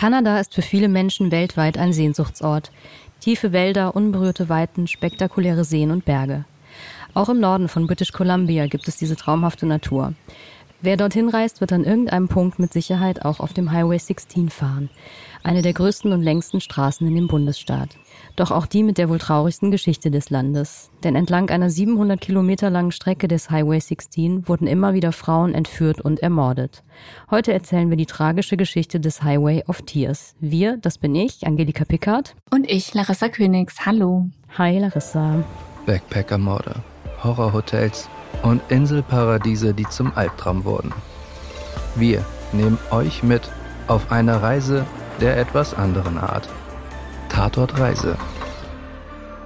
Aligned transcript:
Kanada 0.00 0.40
ist 0.40 0.54
für 0.54 0.62
viele 0.62 0.88
Menschen 0.88 1.30
weltweit 1.30 1.76
ein 1.76 1.92
Sehnsuchtsort. 1.92 2.72
Tiefe 3.20 3.52
Wälder, 3.52 3.94
unberührte 3.94 4.48
Weiten, 4.48 4.86
spektakuläre 4.86 5.62
Seen 5.62 5.90
und 5.90 6.06
Berge. 6.06 6.46
Auch 7.12 7.28
im 7.28 7.38
Norden 7.38 7.68
von 7.68 7.86
British 7.86 8.10
Columbia 8.10 8.66
gibt 8.66 8.88
es 8.88 8.96
diese 8.96 9.14
traumhafte 9.14 9.66
Natur. 9.66 10.14
Wer 10.80 10.96
dorthin 10.96 11.28
reist, 11.28 11.60
wird 11.60 11.74
an 11.74 11.84
irgendeinem 11.84 12.28
Punkt 12.28 12.58
mit 12.58 12.72
Sicherheit 12.72 13.26
auch 13.26 13.40
auf 13.40 13.52
dem 13.52 13.72
Highway 13.72 13.98
16 13.98 14.48
fahren, 14.48 14.88
eine 15.42 15.62
der 15.62 15.72
größten 15.72 16.12
und 16.12 16.22
längsten 16.22 16.60
Straßen 16.60 17.06
in 17.06 17.14
dem 17.14 17.28
Bundesstaat. 17.28 17.96
Doch 18.36 18.50
auch 18.50 18.66
die 18.66 18.82
mit 18.82 18.98
der 18.98 19.08
wohl 19.08 19.18
traurigsten 19.18 19.70
Geschichte 19.70 20.10
des 20.10 20.30
Landes. 20.30 20.90
Denn 21.02 21.16
entlang 21.16 21.50
einer 21.50 21.70
700 21.70 22.20
Kilometer 22.20 22.70
langen 22.70 22.92
Strecke 22.92 23.28
des 23.28 23.50
Highway 23.50 23.80
16 23.80 24.48
wurden 24.48 24.66
immer 24.66 24.94
wieder 24.94 25.12
Frauen 25.12 25.54
entführt 25.54 26.00
und 26.00 26.20
ermordet. 26.20 26.82
Heute 27.30 27.52
erzählen 27.52 27.90
wir 27.90 27.96
die 27.96 28.06
tragische 28.06 28.56
Geschichte 28.56 29.00
des 29.00 29.22
Highway 29.22 29.64
of 29.66 29.82
Tears. 29.82 30.34
Wir, 30.40 30.76
das 30.76 30.98
bin 30.98 31.14
ich, 31.14 31.46
Angelika 31.46 31.84
Pickard. 31.84 32.36
Und 32.50 32.70
ich, 32.70 32.94
Larissa 32.94 33.28
Königs. 33.28 33.84
Hallo. 33.86 34.28
Hi, 34.56 34.78
Larissa. 34.78 35.44
Backpacker-Morde, 35.86 36.76
Horrorhotels 37.22 38.08
und 38.42 38.62
Inselparadiese, 38.68 39.74
die 39.74 39.88
zum 39.88 40.12
Albtraum 40.14 40.64
wurden. 40.64 40.92
Wir 41.96 42.24
nehmen 42.52 42.78
euch 42.90 43.22
mit 43.22 43.42
auf 43.86 44.12
eine 44.12 44.40
Reise 44.42 44.86
der 45.20 45.36
etwas 45.36 45.74
anderen 45.74 46.16
Art. 46.16 46.48
Tatort 47.28 47.78
Reise. 47.78 48.16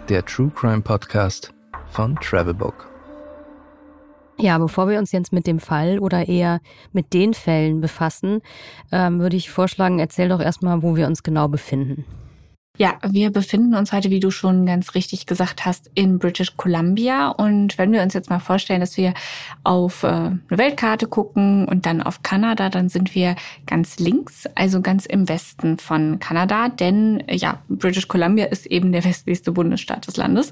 Der 0.09 0.24
True 0.24 0.52
Crime 0.55 0.83
Podcast 0.83 1.52
von 1.91 2.14
Travelbook. 2.16 2.88
Ja, 4.38 4.59
bevor 4.59 4.88
wir 4.88 4.98
uns 5.00 5.10
jetzt 5.10 5.33
mit 5.33 5.48
dem 5.48 5.59
Fall 5.59 5.98
oder 5.98 6.28
eher 6.28 6.60
mit 6.92 7.12
den 7.12 7.34
Fällen 7.34 7.80
befassen, 7.80 8.41
ähm, 8.92 9.19
würde 9.19 9.37
ich 9.37 9.50
vorschlagen, 9.50 9.98
erzähl 9.98 10.28
doch 10.28 10.41
erstmal, 10.41 10.83
wo 10.83 10.95
wir 10.95 11.09
uns 11.09 11.24
genau 11.24 11.48
befinden. 11.48 12.05
Ja, 12.77 12.98
wir 13.09 13.30
befinden 13.30 13.77
uns 13.77 13.92
heute, 13.92 14.10
wie 14.10 14.19
du 14.19 14.33
schon 14.33 14.67
ganz 14.67 14.97
richtig 14.97 15.27
gesagt 15.27 15.64
hast, 15.64 15.92
in 15.94 16.19
British 16.19 16.56
Columbia. 16.56 17.28
Und 17.28 17.78
wenn 17.78 17.92
wir 17.92 18.03
uns 18.03 18.14
jetzt 18.14 18.31
mal 18.31 18.41
vorstellen, 18.41 18.81
dass 18.81 18.97
wir 18.97 19.14
auf 19.62 20.03
äh, 20.03 20.08
eine 20.08 20.41
Weltkarte 20.50 21.06
gucken 21.06 21.69
und 21.69 21.86
dann 21.86 22.03
auf 22.03 22.25
Kanada, 22.25 22.70
dann 22.70 22.89
sind 22.89 23.14
wir 23.14 23.36
ganz 23.66 24.00
links, 24.00 24.47
also 24.56 24.81
ganz 24.81 25.06
im 25.06 25.28
Westen 25.28 25.78
von 25.78 26.19
Kanada. 26.19 26.69
Denn 26.69 27.22
ja, 27.31 27.61
British 27.69 28.08
Columbia 28.08 28.47
ist 28.47 28.66
eben 28.66 28.91
der 28.91 29.05
westlichste 29.05 29.53
Bundesstaat 29.53 30.09
des 30.09 30.16
Landes. 30.16 30.50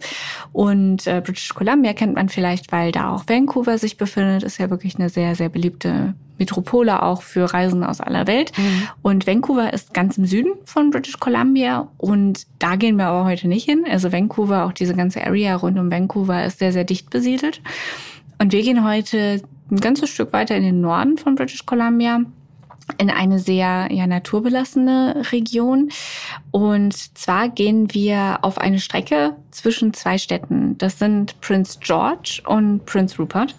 Und 0.53 1.09
äh, 1.09 1.21
British 1.25 1.53
Columbia 1.53 1.93
kennt 1.93 2.15
man 2.15 2.29
vielleicht, 2.29 2.71
weil 2.71 2.93
da 2.93 3.11
auch 3.11 3.25
Vancouver 3.27 3.79
sich 3.79 3.97
befindet. 3.97 4.45
Ist 4.45 4.59
ja 4.59 4.71
wirklich 4.71 4.95
eine 4.95 5.09
sehr, 5.09 5.35
sehr 5.35 5.49
beliebte 5.49 6.15
Metropole 6.43 7.03
auch 7.03 7.23
für 7.23 7.53
Reisen 7.53 7.85
aus 7.85 8.01
aller 8.01 8.27
Welt. 8.27 8.53
Mhm. 8.59 8.89
Und 9.03 9.27
Vancouver 9.29 9.73
ist 9.73 9.95
ganz 9.95 10.19
im 10.19 10.27
Süden 10.27 10.53
von 10.65 10.91
British 10.91 11.21
Columbia 11.21 11.89
und 11.99 12.47
da 12.59 12.75
gehen 12.75 12.97
wir 12.97 13.07
aber 13.07 13.25
heute 13.25 13.47
nicht 13.47 13.65
hin. 13.65 13.85
Also 13.89 14.11
Vancouver, 14.11 14.65
auch 14.67 14.73
diese 14.73 14.97
ganze 14.97 15.25
Area 15.25 15.55
rund 15.55 15.79
um 15.79 15.91
Vancouver 15.91 16.45
ist 16.45 16.59
sehr, 16.59 16.73
sehr 16.73 16.85
dicht 16.85 17.11
besiedelt. 17.11 17.61
Und 18.39 18.53
wir 18.53 18.63
gehen 18.63 18.85
heute 18.85 19.41
ein 19.71 19.81
ganzes 19.81 20.11
Stück 20.11 20.33
weiter 20.33 20.57
in 20.57 20.65
den 20.65 20.81
Norden 20.81 21.17
von 21.17 21.37
British 21.37 21.65
Columbia 21.65 22.23
in 22.99 23.09
eine 23.09 23.39
sehr 23.39 23.89
ja, 23.91 24.07
naturbelassene 24.07 25.23
Region. 25.31 25.91
Und 26.51 26.95
zwar 27.17 27.49
gehen 27.49 27.95
wir 27.95 28.41
auf 28.43 28.59
eine 28.59 28.81
Strecke 28.81 29.37
zwischen 29.53 29.95
zwei 29.95 30.19
Städten. 30.19 30.77
Das 30.79 30.99
sind 30.99 31.41
Prince 31.41 31.79
George 31.81 32.43
und 32.47 32.85
Prince 32.85 33.17
Rupert. 33.19 33.55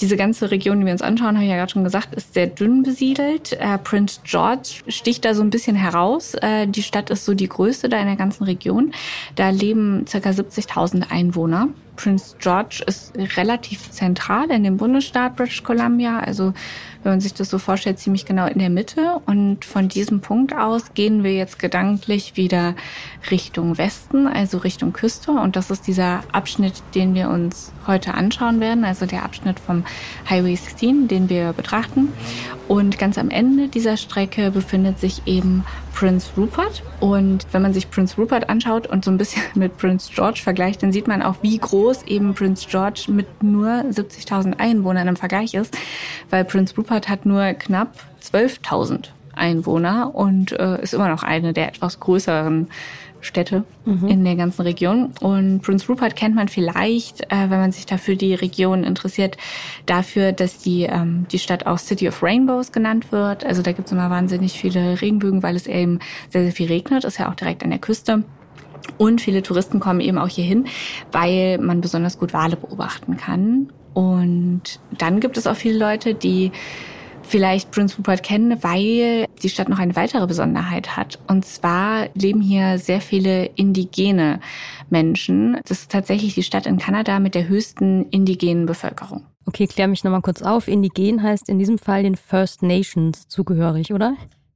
Diese 0.00 0.16
ganze 0.16 0.50
Region, 0.50 0.80
die 0.80 0.86
wir 0.86 0.92
uns 0.92 1.02
anschauen, 1.02 1.34
habe 1.34 1.44
ich 1.44 1.50
ja 1.50 1.56
gerade 1.56 1.72
schon 1.72 1.84
gesagt, 1.84 2.14
ist 2.14 2.34
sehr 2.34 2.46
dünn 2.46 2.82
besiedelt. 2.82 3.52
Äh, 3.54 3.78
Prince 3.78 4.20
George 4.24 4.82
sticht 4.86 5.24
da 5.24 5.34
so 5.34 5.42
ein 5.42 5.50
bisschen 5.50 5.74
heraus. 5.74 6.34
Äh, 6.34 6.66
die 6.68 6.82
Stadt 6.82 7.10
ist 7.10 7.24
so 7.24 7.34
die 7.34 7.48
größte 7.48 7.88
da 7.88 7.98
in 7.98 8.06
der 8.06 8.16
ganzen 8.16 8.44
Region. 8.44 8.92
Da 9.34 9.50
leben 9.50 10.06
circa 10.06 10.30
70.000 10.30 11.10
Einwohner. 11.10 11.68
Prince 11.98 12.36
George 12.38 12.84
ist 12.86 13.12
relativ 13.36 13.90
zentral 13.90 14.50
in 14.50 14.62
dem 14.62 14.76
Bundesstaat 14.76 15.34
British 15.34 15.64
Columbia, 15.64 16.20
also 16.20 16.54
wenn 17.02 17.12
man 17.12 17.20
sich 17.20 17.34
das 17.34 17.50
so 17.50 17.58
vorstellt, 17.58 17.98
ziemlich 17.98 18.24
genau 18.24 18.46
in 18.46 18.60
der 18.60 18.70
Mitte. 18.70 19.20
Und 19.26 19.64
von 19.64 19.88
diesem 19.88 20.20
Punkt 20.20 20.54
aus 20.54 20.94
gehen 20.94 21.24
wir 21.24 21.34
jetzt 21.34 21.58
gedanklich 21.58 22.36
wieder 22.36 22.74
Richtung 23.30 23.78
Westen, 23.78 24.26
also 24.28 24.58
Richtung 24.58 24.92
Küste. 24.92 25.32
Und 25.32 25.56
das 25.56 25.70
ist 25.70 25.86
dieser 25.86 26.22
Abschnitt, 26.32 26.82
den 26.94 27.14
wir 27.14 27.30
uns 27.30 27.72
heute 27.86 28.14
anschauen 28.14 28.60
werden, 28.60 28.84
also 28.84 29.04
der 29.04 29.24
Abschnitt 29.24 29.58
vom 29.58 29.84
Highway 30.30 30.54
16, 30.54 31.08
den 31.08 31.28
wir 31.28 31.52
betrachten. 31.52 32.12
Und 32.68 32.98
ganz 32.98 33.18
am 33.18 33.30
Ende 33.30 33.68
dieser 33.68 33.96
Strecke 33.96 34.50
befindet 34.50 35.00
sich 35.00 35.22
eben 35.26 35.64
Prince 35.98 36.30
Rupert. 36.36 36.84
Und 37.00 37.44
wenn 37.50 37.60
man 37.60 37.74
sich 37.74 37.90
Prince 37.90 38.16
Rupert 38.16 38.48
anschaut 38.48 38.86
und 38.86 39.04
so 39.04 39.10
ein 39.10 39.18
bisschen 39.18 39.42
mit 39.56 39.76
Prince 39.78 40.12
George 40.14 40.40
vergleicht, 40.40 40.80
dann 40.80 40.92
sieht 40.92 41.08
man 41.08 41.22
auch, 41.22 41.34
wie 41.42 41.58
groß 41.58 42.04
eben 42.04 42.34
Prince 42.34 42.68
George 42.68 43.06
mit 43.08 43.42
nur 43.42 43.68
70.000 43.68 44.60
Einwohnern 44.60 45.08
im 45.08 45.16
Vergleich 45.16 45.54
ist, 45.54 45.76
weil 46.30 46.44
Prince 46.44 46.76
Rupert 46.76 47.08
hat 47.08 47.26
nur 47.26 47.52
knapp 47.54 47.94
12.000 48.22 49.08
Einwohner 49.34 50.14
und 50.14 50.52
äh, 50.52 50.80
ist 50.80 50.94
immer 50.94 51.08
noch 51.08 51.24
eine 51.24 51.52
der 51.52 51.66
etwas 51.66 51.98
größeren 51.98 52.68
Städte 53.28 53.64
mhm. 53.84 54.08
in 54.08 54.24
der 54.24 54.34
ganzen 54.34 54.62
Region. 54.62 55.12
Und 55.20 55.60
Prince 55.62 55.86
Rupert 55.88 56.16
kennt 56.16 56.34
man 56.34 56.48
vielleicht, 56.48 57.22
äh, 57.32 57.48
wenn 57.48 57.60
man 57.60 57.72
sich 57.72 57.86
dafür 57.86 58.16
die 58.16 58.34
Region 58.34 58.82
interessiert, 58.82 59.36
dafür, 59.86 60.32
dass 60.32 60.58
die, 60.58 60.82
ähm, 60.82 61.26
die 61.30 61.38
Stadt 61.38 61.66
auch 61.66 61.78
City 61.78 62.08
of 62.08 62.22
Rainbows 62.22 62.72
genannt 62.72 63.12
wird. 63.12 63.44
Also 63.44 63.62
da 63.62 63.72
gibt 63.72 63.86
es 63.86 63.92
immer 63.92 64.10
wahnsinnig 64.10 64.52
viele 64.58 65.00
Regenbögen, 65.00 65.42
weil 65.42 65.54
es 65.54 65.66
eben 65.66 66.00
sehr, 66.30 66.42
sehr 66.42 66.52
viel 66.52 66.66
regnet. 66.66 67.04
Ist 67.04 67.18
ja 67.18 67.30
auch 67.30 67.36
direkt 67.36 67.62
an 67.62 67.70
der 67.70 67.78
Küste. 67.78 68.24
Und 68.96 69.20
viele 69.20 69.42
Touristen 69.42 69.80
kommen 69.80 70.00
eben 70.00 70.18
auch 70.18 70.28
hierhin, 70.28 70.66
weil 71.12 71.58
man 71.58 71.80
besonders 71.80 72.18
gut 72.18 72.32
Wale 72.32 72.56
beobachten 72.56 73.16
kann. 73.16 73.70
Und 73.94 74.80
dann 74.96 75.20
gibt 75.20 75.36
es 75.36 75.46
auch 75.46 75.56
viele 75.56 75.78
Leute, 75.78 76.14
die 76.14 76.52
vielleicht 77.28 77.70
Prince 77.70 77.96
Rupert 77.96 78.22
kennen, 78.22 78.62
weil 78.62 79.26
die 79.42 79.48
Stadt 79.48 79.68
noch 79.68 79.78
eine 79.78 79.96
weitere 79.96 80.26
Besonderheit 80.26 80.96
hat. 80.96 81.18
Und 81.28 81.44
zwar 81.44 82.08
leben 82.14 82.40
hier 82.40 82.78
sehr 82.78 83.00
viele 83.00 83.46
indigene 83.54 84.40
Menschen. 84.90 85.58
Das 85.66 85.80
ist 85.80 85.92
tatsächlich 85.92 86.34
die 86.34 86.42
Stadt 86.42 86.66
in 86.66 86.78
Kanada 86.78 87.20
mit 87.20 87.34
der 87.34 87.48
höchsten 87.48 88.06
indigenen 88.10 88.66
Bevölkerung. 88.66 89.26
Okay, 89.46 89.66
klär 89.66 89.88
mich 89.88 90.04
nochmal 90.04 90.20
kurz 90.20 90.42
auf. 90.42 90.68
Indigen 90.68 91.22
heißt 91.22 91.48
in 91.48 91.58
diesem 91.58 91.78
Fall 91.78 92.02
den 92.02 92.16
First 92.16 92.62
Nations 92.62 93.28
zugehörig, 93.28 93.94
oder? 93.94 94.14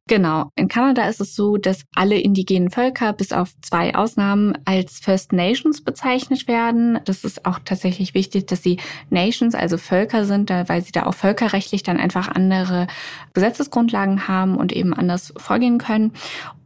Genau. 0.09 0.51
In 0.57 0.67
Kanada 0.67 1.09
ist 1.09 1.21
es 1.21 1.37
so, 1.37 1.57
dass 1.57 1.85
alle 1.95 2.19
indigenen 2.19 2.71
Völker 2.71 3.13
bis 3.13 3.33
auf 3.33 3.51
zwei 3.61 3.95
Ausnahmen 3.95 4.59
als 4.65 4.99
First 4.99 5.33
Nations 5.33 5.81
bezeichnet 5.81 6.49
werden. 6.49 6.99
Das 7.05 7.25
ist 7.25 7.47
auch 7.47 7.61
tatsächlich 7.65 8.13
wichtig, 8.13 8.47
dass 8.47 8.65
sie 8.65 8.79
Nations, 9.11 9.55
also 9.55 9.79
Völker 9.79 10.25
sind, 10.25 10.51
weil 10.51 10.83
sie 10.83 10.91
da 10.93 11.07
auch 11.07 11.15
völkerrechtlich 11.15 11.85
dann 11.85 11.99
einfach 11.99 12.29
andere 12.29 12.89
Gesetzesgrundlagen 13.33 14.27
haben 14.27 14.57
und 14.57 14.73
eben 14.73 14.93
anders 14.93 15.33
vorgehen 15.37 15.79
können. 15.79 16.13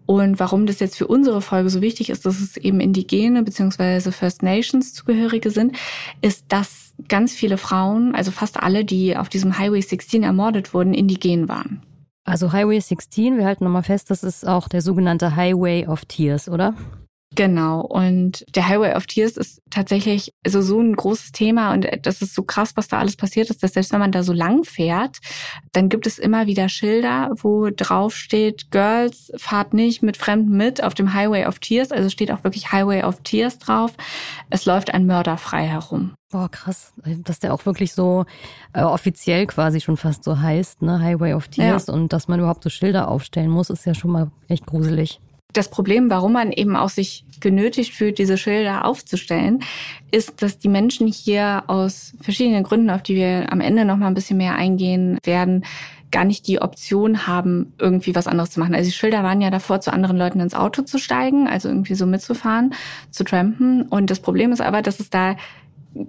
Und 0.06 0.38
warum 0.38 0.66
das 0.66 0.78
jetzt 0.78 0.96
für 0.96 1.08
unsere 1.08 1.42
Folge 1.42 1.68
so 1.68 1.82
wichtig 1.82 2.10
ist, 2.10 2.24
dass 2.24 2.40
es 2.40 2.56
eben 2.56 2.80
Indigene 2.80 3.42
bzw. 3.42 4.12
First 4.12 4.42
Nations 4.42 4.94
Zugehörige 4.94 5.50
sind, 5.50 5.76
ist, 6.22 6.46
dass 6.48 6.94
ganz 7.08 7.34
viele 7.34 7.58
Frauen, 7.58 8.14
also 8.14 8.30
fast 8.30 8.62
alle, 8.62 8.84
die 8.84 9.16
auf 9.16 9.28
diesem 9.28 9.58
Highway 9.58 9.82
16 9.82 10.22
ermordet 10.22 10.72
wurden, 10.72 10.94
indigen 10.94 11.48
waren. 11.48 11.82
Also 12.26 12.52
Highway 12.52 12.80
16, 12.80 13.38
wir 13.38 13.44
halten 13.44 13.64
nochmal 13.64 13.84
fest, 13.84 14.10
das 14.10 14.24
ist 14.24 14.46
auch 14.46 14.66
der 14.66 14.82
sogenannte 14.82 15.36
Highway 15.36 15.86
of 15.86 16.04
Tears, 16.06 16.48
oder? 16.48 16.74
Genau. 17.36 17.82
Und 17.82 18.44
der 18.54 18.66
Highway 18.66 18.94
of 18.94 19.06
Tears 19.06 19.36
ist 19.36 19.62
tatsächlich 19.70 20.32
so, 20.46 20.60
so 20.62 20.80
ein 20.80 20.96
großes 20.96 21.32
Thema 21.32 21.72
und 21.72 21.86
das 22.02 22.22
ist 22.22 22.34
so 22.34 22.42
krass, 22.42 22.72
was 22.76 22.88
da 22.88 22.98
alles 22.98 23.16
passiert 23.16 23.50
ist, 23.50 23.62
dass 23.62 23.74
selbst 23.74 23.92
wenn 23.92 24.00
man 24.00 24.10
da 24.10 24.22
so 24.22 24.32
lang 24.32 24.64
fährt, 24.64 25.18
dann 25.72 25.88
gibt 25.88 26.06
es 26.06 26.18
immer 26.18 26.46
wieder 26.46 26.68
Schilder, 26.68 27.30
wo 27.34 27.68
drauf 27.70 28.16
steht, 28.16 28.70
Girls, 28.70 29.30
fahrt 29.36 29.74
nicht 29.74 30.02
mit 30.02 30.16
Fremden 30.16 30.56
mit 30.56 30.82
auf 30.82 30.94
dem 30.94 31.14
Highway 31.14 31.46
of 31.46 31.58
Tears. 31.58 31.92
Also 31.92 32.08
steht 32.08 32.32
auch 32.32 32.42
wirklich 32.42 32.72
Highway 32.72 33.04
of 33.04 33.20
Tears 33.22 33.58
drauf. 33.58 33.92
Es 34.50 34.64
läuft 34.64 34.94
ein 34.94 35.06
Mörder 35.06 35.36
frei 35.36 35.66
herum. 35.66 36.14
Boah, 36.36 36.50
krass, 36.50 36.92
dass 37.24 37.38
der 37.38 37.54
auch 37.54 37.64
wirklich 37.64 37.94
so 37.94 38.26
äh, 38.74 38.82
offiziell 38.82 39.46
quasi 39.46 39.80
schon 39.80 39.96
fast 39.96 40.22
so 40.22 40.38
heißt, 40.38 40.82
ne? 40.82 41.00
Highway 41.00 41.32
of 41.32 41.48
Tears 41.48 41.86
ja. 41.86 41.94
und 41.94 42.12
dass 42.12 42.28
man 42.28 42.40
überhaupt 42.40 42.62
so 42.62 42.68
Schilder 42.68 43.08
aufstellen 43.08 43.48
muss, 43.48 43.70
ist 43.70 43.86
ja 43.86 43.94
schon 43.94 44.10
mal 44.10 44.30
echt 44.46 44.66
gruselig. 44.66 45.18
Das 45.54 45.70
Problem, 45.70 46.10
warum 46.10 46.34
man 46.34 46.52
eben 46.52 46.76
auch 46.76 46.90
sich 46.90 47.24
genötigt 47.40 47.94
fühlt, 47.94 48.18
diese 48.18 48.36
Schilder 48.36 48.84
aufzustellen, 48.84 49.60
ist, 50.10 50.42
dass 50.42 50.58
die 50.58 50.68
Menschen 50.68 51.06
hier 51.06 51.64
aus 51.68 52.12
verschiedenen 52.20 52.64
Gründen, 52.64 52.90
auf 52.90 53.02
die 53.02 53.14
wir 53.14 53.50
am 53.50 53.62
Ende 53.62 53.86
noch 53.86 53.96
mal 53.96 54.08
ein 54.08 54.14
bisschen 54.14 54.36
mehr 54.36 54.56
eingehen 54.56 55.16
werden, 55.24 55.64
gar 56.10 56.24
nicht 56.26 56.46
die 56.46 56.60
Option 56.60 57.26
haben, 57.26 57.72
irgendwie 57.78 58.14
was 58.14 58.26
anderes 58.26 58.50
zu 58.50 58.60
machen. 58.60 58.74
Also 58.74 58.90
die 58.90 58.94
Schilder 58.94 59.22
waren 59.22 59.40
ja 59.40 59.48
davor, 59.48 59.80
zu 59.80 59.90
anderen 59.90 60.18
Leuten 60.18 60.40
ins 60.40 60.54
Auto 60.54 60.82
zu 60.82 60.98
steigen, 60.98 61.48
also 61.48 61.68
irgendwie 61.70 61.94
so 61.94 62.04
mitzufahren, 62.04 62.74
zu 63.10 63.24
trampen. 63.24 63.82
Und 63.88 64.10
das 64.10 64.20
Problem 64.20 64.52
ist 64.52 64.60
aber, 64.60 64.82
dass 64.82 65.00
es 65.00 65.08
da 65.08 65.36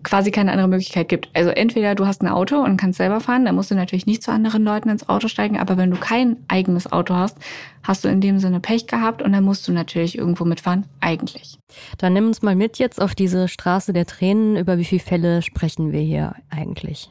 quasi 0.04 0.32
keine 0.32 0.52
andere 0.52 0.68
Möglichkeit 0.68 1.10
gibt. 1.10 1.30
Also 1.34 1.50
entweder 1.50 1.96
du 1.96 2.06
hast 2.06 2.22
ein 2.22 2.28
Auto 2.28 2.58
und 2.58 2.78
kannst 2.78 2.98
selber 2.98 3.20
fahren, 3.20 3.46
dann 3.46 3.56
musst 3.56 3.72
du 3.72 3.76
natürlich 3.76 4.06
nicht 4.06 4.24
zu 4.24 4.32
anderen 4.32 4.64
Leuten 4.64 4.90
ins 4.90 5.08
Auto 5.08 5.28
steigen, 5.28 5.58
aber 5.58 5.78
wenn 5.78 5.92
du 5.92 5.98
kein 5.98 6.38
eigenes 6.48 6.92
Auto 6.92 7.16
hast, 7.16 7.38
hast 7.84 8.04
du 8.04 8.10
in 8.10 8.22
dem 8.22 8.40
Sinne 8.40 8.60
Pech 8.60 8.88
gehabt 8.88 9.22
und 9.22 9.32
dann 9.34 9.44
musst 9.44 9.68
du 9.68 9.72
natürlich 9.72 10.18
irgendwo 10.18 10.46
mitfahren, 10.46 10.86
eigentlich. 11.00 11.58
Dann 11.98 12.14
nimm 12.14 12.28
uns 12.28 12.42
mal 12.42 12.56
mit 12.56 12.80
jetzt 12.80 13.02
auf 13.02 13.16
diese 13.16 13.48
Straße 13.48 13.94
der 13.94 14.06
Tränen. 14.06 14.58
Über 14.58 14.78
wie 14.78 14.86
viele 14.86 15.02
Fälle 15.02 15.42
sprechen 15.42 15.92
wir 15.92 16.02
hier 16.02 16.34
eigentlich? 16.50 17.10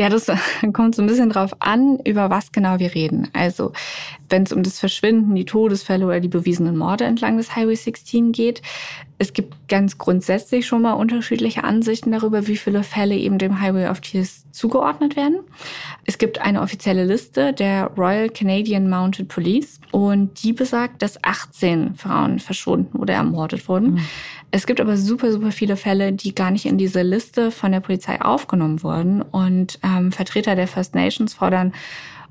Ja, 0.00 0.08
das 0.08 0.32
kommt 0.72 0.94
so 0.94 1.02
ein 1.02 1.08
bisschen 1.08 1.28
drauf 1.28 1.54
an, 1.58 1.98
über 2.06 2.30
was 2.30 2.52
genau 2.52 2.78
wir 2.78 2.94
reden. 2.94 3.28
Also, 3.34 3.74
wenn 4.30 4.44
es 4.44 4.52
um 4.52 4.62
das 4.62 4.78
Verschwinden, 4.78 5.34
die 5.34 5.44
Todesfälle 5.44 6.06
oder 6.06 6.20
die 6.20 6.28
bewiesenen 6.28 6.78
Morde 6.78 7.04
entlang 7.04 7.36
des 7.36 7.54
Highway 7.54 7.74
16 7.74 8.32
geht, 8.32 8.62
es 9.18 9.34
gibt 9.34 9.68
ganz 9.68 9.98
grundsätzlich 9.98 10.66
schon 10.66 10.80
mal 10.80 10.94
unterschiedliche 10.94 11.64
Ansichten 11.64 12.12
darüber, 12.12 12.46
wie 12.46 12.56
viele 12.56 12.82
Fälle 12.82 13.14
eben 13.14 13.36
dem 13.36 13.60
Highway 13.60 13.88
of 13.88 14.00
Tears 14.00 14.46
zugeordnet 14.52 15.16
werden. 15.16 15.40
Es 16.06 16.16
gibt 16.16 16.40
eine 16.40 16.62
offizielle 16.62 17.04
Liste 17.04 17.52
der 17.52 17.88
Royal 17.98 18.30
Canadian 18.30 18.88
Mounted 18.88 19.28
Police 19.28 19.80
und 19.90 20.42
die 20.42 20.54
besagt, 20.54 21.02
dass 21.02 21.22
18 21.22 21.96
Frauen 21.96 22.38
verschwunden 22.38 22.96
oder 22.96 23.12
ermordet 23.12 23.68
wurden. 23.68 23.92
Mhm. 23.92 24.00
Es 24.52 24.66
gibt 24.66 24.80
aber 24.80 24.96
super, 24.96 25.30
super 25.30 25.52
viele 25.52 25.76
Fälle, 25.76 26.12
die 26.12 26.34
gar 26.34 26.50
nicht 26.50 26.66
in 26.66 26.76
diese 26.76 27.02
Liste 27.02 27.50
von 27.50 27.70
der 27.72 27.80
Polizei 27.80 28.20
aufgenommen 28.20 28.82
wurden. 28.82 29.22
Und 29.22 29.78
ähm, 29.82 30.10
Vertreter 30.10 30.56
der 30.56 30.66
First 30.66 30.94
Nations 30.94 31.34
fordern 31.34 31.72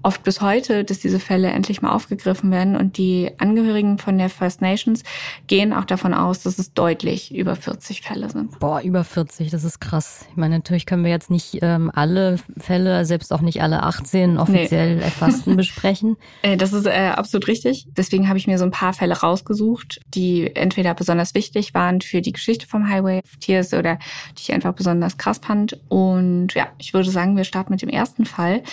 oft 0.02 0.24
bis 0.24 0.42
heute, 0.42 0.84
dass 0.84 1.00
diese 1.00 1.20
Fälle 1.20 1.50
endlich 1.50 1.82
mal 1.82 1.92
aufgegriffen 1.92 2.52
werden. 2.52 2.76
Und 2.76 2.98
die 2.98 3.32
Angehörigen 3.38 3.98
von 3.98 4.18
der 4.18 4.30
First 4.30 4.62
Nations 4.62 5.04
gehen 5.48 5.74
auch 5.74 5.86
davon 5.86 6.14
aus, 6.14 6.44
dass 6.44 6.58
es 6.58 6.74
deutlich 6.74 7.36
über 7.36 7.56
40 7.56 8.02
Fälle 8.02 8.30
sind. 8.30 8.60
Boah, 8.60 8.82
über 8.82 9.04
40, 9.04 9.52
das 9.52 9.64
ist 9.64 9.80
krass. 9.80 10.26
Ich 10.30 10.38
meine, 10.38 10.56
natürlich 10.56 10.86
können 10.86 11.04
wir 11.04 11.12
jetzt 11.12 11.30
nicht 11.30 11.60
ähm, 11.62 11.92
alle 11.94 12.38
Fälle, 12.58 13.06
selbst 13.06 13.34
auch 13.34 13.42
nicht 13.42 13.62
alle 13.62 13.84
18 13.84 14.38
offiziell 14.38 14.96
nee. 14.96 15.02
erfassten 15.02 15.56
besprechen. 15.58 16.18
Äh, 16.42 16.58
das 16.58 16.74
ist 16.74 16.86
äh, 16.86 17.12
absolut 17.16 17.48
richtig. 17.48 17.88
Deswegen 17.98 18.28
habe 18.28 18.38
ich 18.38 18.48
mir 18.48 18.58
so 18.58 18.66
ein 18.66 18.72
paar 18.72 18.94
Fälle 18.94 19.20
rausgesucht, 19.20 20.00
die 20.14 20.56
entweder 20.56 20.94
besonders 20.94 21.34
wichtig 21.34 21.74
waren 21.74 22.02
für 22.02 22.22
die 22.22 22.32
Geschichte 22.32 22.68
vom 22.68 22.88
Highway 22.88 23.20
of 23.20 23.38
Tears 23.40 23.74
oder 23.74 23.98
die 24.38 24.44
ich 24.44 24.54
einfach 24.54 24.74
besonders 24.74 25.18
krass 25.18 25.40
fand. 25.44 25.80
Und 25.90 26.54
ja, 26.54 26.68
ich 26.78 26.94
würde 26.94 27.10
sagen, 27.10 27.36
wir 27.36 27.44
starten 27.44 27.74
mit 27.74 27.82
dem 27.82 27.90
ersten 27.90 28.26
Fall 28.26 28.64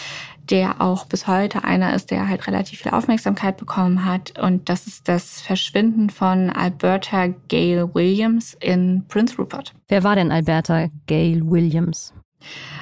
der 0.51 0.81
auch 0.81 1.07
bis 1.07 1.27
heute 1.27 1.65
einer 1.65 1.95
ist, 1.95 2.11
der 2.11 2.29
halt 2.29 2.47
relativ 2.47 2.81
viel 2.81 2.93
Aufmerksamkeit 2.93 3.57
bekommen 3.57 4.05
hat. 4.05 4.39
Und 4.39 4.69
das 4.69 4.87
ist 4.87 5.09
das 5.09 5.41
Verschwinden 5.41 6.11
von 6.11 6.51
Alberta 6.51 7.29
Gail 7.49 7.95
Williams 7.95 8.57
in 8.61 9.05
Prince 9.09 9.37
Rupert. 9.37 9.75
Wer 9.89 10.05
war 10.05 10.17
denn 10.17 10.33
Alberta 10.33 10.89
Gail 11.07 11.43
Williams? 11.45 12.13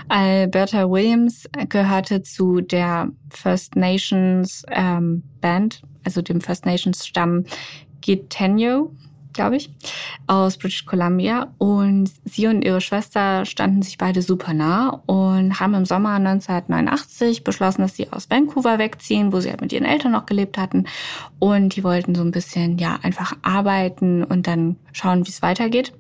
Alberta 0.09 0.91
Williams 0.91 1.49
gehörte 1.69 2.23
zu 2.23 2.61
der 2.61 3.09
First 3.31 3.77
Nations 3.77 4.65
ähm, 4.71 5.23
Band, 5.41 5.83
also 6.05 6.21
dem 6.21 6.41
First 6.41 6.67
Nations 6.67 7.07
Stamm 7.07 7.45
Gitenyo 8.01 8.91
glaube 9.35 9.57
ich, 9.57 9.71
aus 10.27 10.57
British 10.57 10.87
Columbia. 10.87 11.49
Und 11.59 12.11
sie 12.25 12.47
und 12.47 12.65
ihre 12.65 12.81
Schwester 12.81 13.45
standen 13.45 13.83
sich 13.83 13.99
beide 13.99 14.23
super 14.23 14.55
nah 14.55 15.03
und 15.07 15.61
haben 15.61 15.75
im 15.75 15.85
Sommer 15.85 16.15
1989 16.15 17.45
beschlossen, 17.45 17.83
dass 17.83 17.97
sie 17.97 18.11
aus 18.11 18.31
Vancouver 18.31 18.79
wegziehen, 18.79 19.33
wo 19.33 19.41
sie 19.41 19.51
halt 19.51 19.61
mit 19.61 19.73
ihren 19.73 19.85
Eltern 19.85 20.13
noch 20.13 20.27
gelebt 20.27 20.57
hatten. 20.57 20.87
Und 21.39 21.77
die 21.77 21.85
wollten 21.85 22.15
so 22.15 22.23
ein 22.23 22.31
bisschen, 22.31 22.79
ja, 22.79 22.99
einfach 23.03 23.37
arbeiten 23.43 24.25
und 24.25 24.47
dann 24.47 24.77
schauen, 24.93 25.27
wie 25.27 25.31
es 25.31 25.43
weitergeht. 25.43 25.93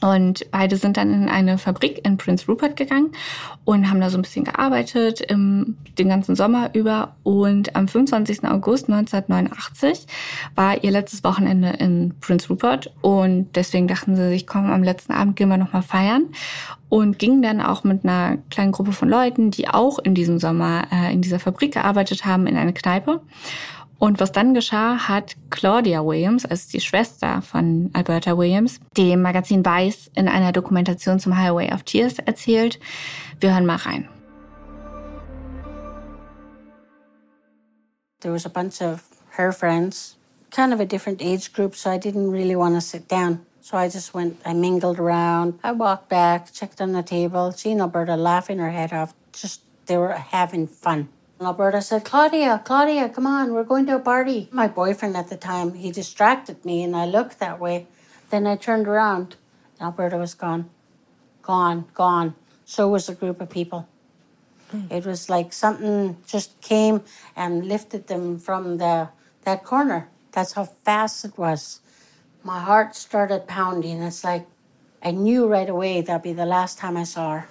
Und 0.00 0.50
beide 0.50 0.76
sind 0.76 0.96
dann 0.96 1.12
in 1.12 1.28
eine 1.28 1.58
Fabrik 1.58 2.04
in 2.06 2.16
Prince 2.16 2.46
Rupert 2.46 2.76
gegangen 2.76 3.12
und 3.64 3.90
haben 3.90 4.00
da 4.00 4.08
so 4.08 4.18
ein 4.18 4.22
bisschen 4.22 4.44
gearbeitet 4.44 5.20
im, 5.20 5.76
den 5.98 6.08
ganzen 6.08 6.34
Sommer 6.34 6.70
über. 6.74 7.16
Und 7.22 7.76
am 7.76 7.86
25. 7.86 8.44
August 8.44 8.88
1989 8.88 10.06
war 10.54 10.82
ihr 10.82 10.90
letztes 10.90 11.22
Wochenende 11.22 11.68
in 11.78 12.14
Prince 12.20 12.48
Rupert. 12.48 12.92
Und 13.02 13.54
deswegen 13.54 13.88
dachten 13.88 14.16
sie 14.16 14.28
sich, 14.30 14.46
komm, 14.46 14.70
am 14.70 14.82
letzten 14.82 15.12
Abend 15.12 15.36
gehen 15.36 15.48
wir 15.48 15.58
nochmal 15.58 15.82
feiern. 15.82 16.24
Und 16.88 17.20
gingen 17.20 17.42
dann 17.42 17.60
auch 17.60 17.84
mit 17.84 18.04
einer 18.04 18.38
kleinen 18.50 18.72
Gruppe 18.72 18.92
von 18.92 19.08
Leuten, 19.08 19.52
die 19.52 19.68
auch 19.68 20.00
in 20.00 20.14
diesem 20.14 20.40
Sommer 20.40 20.88
äh, 20.90 21.12
in 21.12 21.20
dieser 21.20 21.38
Fabrik 21.38 21.74
gearbeitet 21.74 22.24
haben, 22.24 22.48
in 22.48 22.56
eine 22.56 22.72
Kneipe. 22.72 23.20
Und 24.00 24.18
was 24.18 24.32
dann 24.32 24.54
geschah, 24.54 25.08
hat 25.08 25.36
Claudia 25.50 26.02
Williams, 26.02 26.46
also 26.46 26.70
die 26.72 26.80
Schwester 26.80 27.42
von 27.42 27.90
Alberta 27.92 28.36
Williams, 28.36 28.80
dem 28.96 29.20
Magazin 29.20 29.62
Vice 29.62 30.10
in 30.14 30.26
einer 30.26 30.52
Dokumentation 30.52 31.20
zum 31.20 31.36
Highway 31.36 31.70
of 31.70 31.82
Tears 31.82 32.18
erzählt. 32.18 32.80
Wir 33.40 33.52
hören 33.52 33.66
mal 33.66 33.76
rein. 33.76 34.08
There 38.20 38.32
was 38.32 38.46
a 38.46 38.50
bunch 38.50 38.80
of 38.80 39.02
her 39.36 39.52
friends, 39.52 40.16
kind 40.50 40.72
of 40.72 40.80
a 40.80 40.86
different 40.86 41.20
age 41.20 41.52
group, 41.52 41.76
so 41.76 41.90
I 41.90 41.98
didn't 41.98 42.30
really 42.30 42.56
want 42.56 42.76
to 42.76 42.80
sit 42.80 43.06
down. 43.06 43.40
So 43.60 43.76
I 43.76 43.88
just 43.88 44.14
went, 44.14 44.38
I 44.46 44.54
mingled 44.54 44.98
around. 44.98 45.58
I 45.62 45.72
walked 45.72 46.08
back, 46.08 46.50
checked 46.54 46.80
on 46.80 46.92
the 46.92 47.02
table, 47.02 47.52
seen 47.52 47.82
Alberta 47.82 48.16
laughing 48.16 48.60
her 48.60 48.70
head 48.70 48.94
off. 48.94 49.12
Just, 49.34 49.60
they 49.84 49.98
were 49.98 50.14
having 50.14 50.66
fun. 50.66 51.08
Alberta 51.40 51.80
said, 51.80 52.04
Claudia, 52.04 52.60
Claudia, 52.66 53.08
come 53.08 53.26
on, 53.26 53.54
we're 53.54 53.64
going 53.64 53.86
to 53.86 53.96
a 53.96 53.98
party. 53.98 54.48
My 54.52 54.68
boyfriend 54.68 55.16
at 55.16 55.28
the 55.28 55.38
time, 55.38 55.72
he 55.72 55.90
distracted 55.90 56.62
me 56.66 56.82
and 56.82 56.94
I 56.94 57.06
looked 57.06 57.38
that 57.38 57.58
way. 57.58 57.86
Then 58.28 58.46
I 58.46 58.56
turned 58.56 58.86
around. 58.86 59.36
Alberta 59.80 60.18
was 60.18 60.34
gone. 60.34 60.68
Gone, 61.40 61.86
gone. 61.94 62.34
So 62.66 62.88
was 62.88 63.08
a 63.08 63.14
group 63.14 63.40
of 63.40 63.48
people. 63.48 63.88
Mm. 64.70 64.92
It 64.92 65.06
was 65.06 65.30
like 65.30 65.54
something 65.54 66.18
just 66.26 66.60
came 66.60 67.02
and 67.34 67.66
lifted 67.66 68.06
them 68.08 68.38
from 68.38 68.76
the 68.76 69.08
that 69.44 69.64
corner. 69.64 70.08
That's 70.32 70.52
how 70.52 70.64
fast 70.64 71.24
it 71.24 71.38
was. 71.38 71.80
My 72.44 72.60
heart 72.60 72.94
started 72.94 73.48
pounding. 73.48 74.02
It's 74.02 74.22
like 74.22 74.46
I 75.02 75.12
knew 75.12 75.46
right 75.46 75.68
away 75.68 76.02
that'd 76.02 76.22
be 76.22 76.34
the 76.34 76.44
last 76.44 76.78
time 76.78 76.98
I 76.98 77.04
saw 77.04 77.38
her. 77.38 77.48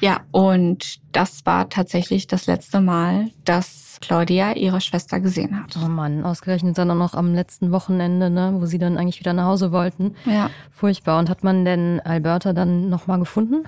Ja, 0.00 0.20
und 0.32 0.98
das 1.12 1.46
war 1.46 1.68
tatsächlich 1.68 2.26
das 2.26 2.46
letzte 2.46 2.80
Mal, 2.80 3.30
dass 3.44 3.98
Claudia 4.00 4.52
ihre 4.52 4.80
Schwester 4.80 5.20
gesehen 5.20 5.62
hat. 5.62 5.76
Oh 5.82 5.88
Mann, 5.88 6.24
ausgerechnet 6.24 6.76
dann 6.76 6.90
auch 6.90 6.96
noch 6.96 7.14
am 7.14 7.34
letzten 7.34 7.72
Wochenende, 7.72 8.28
ne, 8.28 8.54
wo 8.56 8.66
sie 8.66 8.78
dann 8.78 8.98
eigentlich 8.98 9.20
wieder 9.20 9.32
nach 9.32 9.46
Hause 9.46 9.72
wollten. 9.72 10.14
Ja. 10.24 10.50
Furchtbar. 10.70 11.18
Und 11.18 11.30
hat 11.30 11.44
man 11.44 11.64
denn 11.64 12.00
Alberta 12.00 12.52
dann 12.52 12.88
nochmal 12.90 13.18
gefunden? 13.18 13.64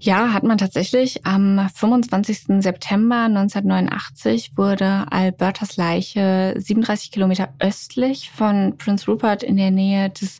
Ja, 0.00 0.32
hat 0.32 0.44
man 0.44 0.58
tatsächlich. 0.58 1.26
Am 1.26 1.68
25. 1.74 2.62
September 2.62 3.24
1989 3.24 4.56
wurde 4.56 5.06
Albertas 5.10 5.76
Leiche 5.76 6.54
37 6.56 7.10
Kilometer 7.10 7.48
östlich 7.58 8.30
von 8.30 8.76
Prince 8.78 9.10
Rupert 9.10 9.42
in 9.42 9.56
der 9.56 9.72
Nähe 9.72 10.10
des 10.10 10.38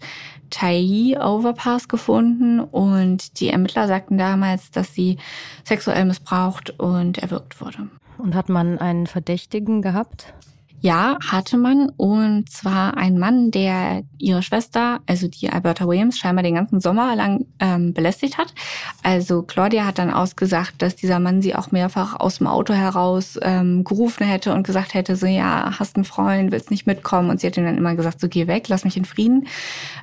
Tai 0.51 1.17
Overpass 1.21 1.89
gefunden 1.89 2.61
und 2.61 3.41
die 3.41 3.49
Ermittler 3.49 3.87
sagten 3.89 4.17
damals, 4.17 4.71
dass 4.71 4.95
sie 4.95 5.19
sexuell 5.65 6.05
missbraucht 6.05 6.79
und 6.79 7.19
erwürgt 7.19 7.61
wurde. 7.61 7.89
Und 8.17 8.35
hat 8.35 8.49
man 8.49 8.79
einen 8.79 9.07
Verdächtigen 9.07 9.83
gehabt? 9.83 10.33
Ja, 10.81 11.19
hatte 11.27 11.57
man. 11.57 11.91
Und 11.97 12.51
zwar 12.51 12.97
ein 12.97 13.19
Mann, 13.19 13.51
der 13.51 14.03
ihre 14.17 14.43
Schwester, 14.43 15.01
also 15.07 15.27
die 15.27 15.51
Alberta 15.51 15.89
Williams, 15.89 16.19
scheinbar 16.19 16.45
den 16.45 16.55
ganzen 16.55 16.81
Sommer 16.81 17.17
lang 17.17 17.47
ähm, 17.59 17.93
belästigt 17.95 18.39
hat. 18.39 18.55
Also 19.03 19.43
Claudia 19.43 19.87
hat 19.87 19.99
dann 19.99 20.13
ausgesagt, 20.13 20.81
dass 20.81 20.95
dieser 20.95 21.19
Mann 21.19 21.43
sie 21.43 21.57
auch 21.57 21.73
mehrfach 21.73 22.21
aus 22.21 22.39
dem 22.39 22.47
Auto 22.47 22.75
heraus 22.75 23.39
ähm, 23.43 23.83
gerufen 23.83 24.25
hätte 24.25 24.55
und 24.55 24.65
gesagt 24.65 24.95
hätte, 24.95 25.17
so 25.17 25.27
ja, 25.27 25.79
hast 25.79 25.97
einen 25.97 26.05
Freund, 26.05 26.53
willst 26.53 26.71
nicht 26.71 26.87
mitkommen. 26.87 27.31
Und 27.31 27.41
sie 27.41 27.49
hat 27.49 27.57
ihm 27.57 27.65
dann 27.65 27.79
immer 27.79 27.97
gesagt, 27.97 28.21
so 28.21 28.29
geh 28.29 28.47
weg, 28.47 28.69
lass 28.69 28.85
mich 28.85 28.97
in 28.97 29.05
Frieden. 29.05 29.49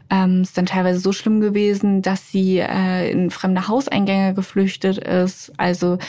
Ähm, 0.10 0.42
ist 0.42 0.58
dann 0.58 0.66
teilweise 0.66 1.00
so 1.00 1.14
schlimm 1.14 1.40
gewesen, 1.40 2.02
dass 2.02 2.32
sie 2.32 2.58
äh, 2.60 3.10
in 3.10 3.32
fremde 3.32 3.70
Hauseingänge 3.70 4.34
geflüchtet 4.34 4.98
ist. 4.98 5.54
Also 5.58 6.00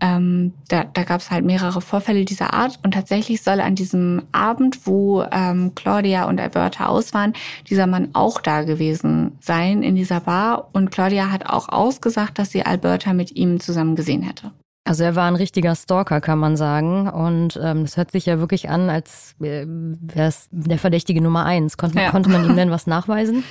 ähm, 0.00 0.52
da, 0.68 0.84
da 0.84 1.04
gab 1.04 1.20
es 1.20 1.30
halt 1.30 1.44
mehrere 1.44 1.80
Vorfälle 1.80 2.24
dieser 2.24 2.54
Art 2.54 2.78
und 2.84 2.94
tatsächlich 2.94 3.42
soll 3.42 3.60
an 3.60 3.74
diesem 3.74 4.22
Abend, 4.32 4.86
wo 4.86 5.24
ähm, 5.30 5.72
Claudia 5.74 6.28
und 6.28 6.40
Alberta 6.40 6.86
aus 6.86 7.14
waren, 7.14 7.32
dieser 7.68 7.86
Mann 7.86 8.10
auch 8.12 8.40
da 8.40 8.62
gewesen 8.62 9.36
sein 9.40 9.82
in 9.82 9.94
dieser 9.94 10.20
Bar 10.20 10.68
und 10.72 10.90
Claudia 10.90 11.30
hat 11.30 11.46
auch 11.46 11.68
ausgesagt, 11.68 12.38
dass 12.38 12.50
sie 12.50 12.64
Alberta 12.64 13.12
mit 13.12 13.36
ihm 13.36 13.60
zusammen 13.60 13.96
gesehen 13.96 14.22
hätte. 14.22 14.52
Also 14.88 15.04
er 15.04 15.14
war 15.16 15.28
ein 15.28 15.36
richtiger 15.36 15.76
Stalker, 15.76 16.22
kann 16.22 16.38
man 16.38 16.56
sagen. 16.56 17.10
Und 17.10 17.60
ähm, 17.62 17.82
das 17.82 17.98
hört 17.98 18.10
sich 18.10 18.24
ja 18.24 18.38
wirklich 18.38 18.70
an, 18.70 18.88
als 18.88 19.34
äh, 19.38 19.66
wäre 19.66 20.28
es 20.28 20.48
der 20.50 20.78
Verdächtige 20.78 21.20
Nummer 21.20 21.44
eins. 21.44 21.76
Konnte, 21.76 22.00
ja. 22.00 22.10
konnte 22.10 22.30
man 22.30 22.46
ihm 22.46 22.56
denn 22.56 22.70
was 22.70 22.86
nachweisen? 22.86 23.44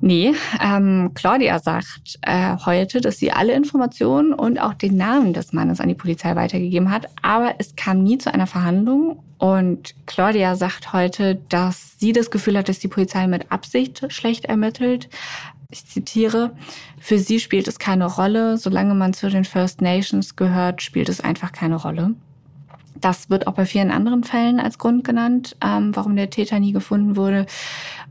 Nee, 0.00 0.34
ähm, 0.62 1.10
Claudia 1.14 1.58
sagt 1.58 2.20
äh, 2.22 2.56
heute, 2.64 3.00
dass 3.00 3.18
sie 3.18 3.32
alle 3.32 3.54
Informationen 3.54 4.32
und 4.32 4.60
auch 4.60 4.74
den 4.74 4.96
Namen 4.96 5.32
des 5.32 5.52
Mannes 5.52 5.80
an 5.80 5.88
die 5.88 5.94
Polizei 5.96 6.36
weitergegeben 6.36 6.92
hat, 6.92 7.08
aber 7.22 7.56
es 7.58 7.74
kam 7.74 8.04
nie 8.04 8.18
zu 8.18 8.32
einer 8.32 8.46
Verhandlung. 8.46 9.18
Und 9.38 9.94
Claudia 10.06 10.54
sagt 10.54 10.92
heute, 10.92 11.40
dass 11.48 11.98
sie 11.98 12.12
das 12.12 12.30
Gefühl 12.30 12.56
hat, 12.56 12.68
dass 12.68 12.78
die 12.78 12.88
Polizei 12.88 13.26
mit 13.26 13.50
Absicht 13.50 14.04
schlecht 14.10 14.44
ermittelt, 14.44 15.08
ich 15.74 15.86
zitiere, 15.86 16.52
für 16.98 17.18
sie 17.18 17.40
spielt 17.40 17.68
es 17.68 17.78
keine 17.78 18.06
Rolle, 18.06 18.56
solange 18.56 18.94
man 18.94 19.12
zu 19.12 19.28
den 19.28 19.44
First 19.44 19.82
Nations 19.82 20.36
gehört, 20.36 20.82
spielt 20.82 21.08
es 21.08 21.20
einfach 21.20 21.52
keine 21.52 21.76
Rolle. 21.76 22.14
Das 22.94 23.28
wird 23.28 23.46
auch 23.46 23.54
bei 23.54 23.66
vielen 23.66 23.90
anderen 23.90 24.24
Fällen 24.24 24.60
als 24.60 24.78
Grund 24.78 25.04
genannt, 25.04 25.56
ähm, 25.62 25.94
warum 25.94 26.16
der 26.16 26.30
Täter 26.30 26.60
nie 26.60 26.72
gefunden 26.72 27.16
wurde. 27.16 27.46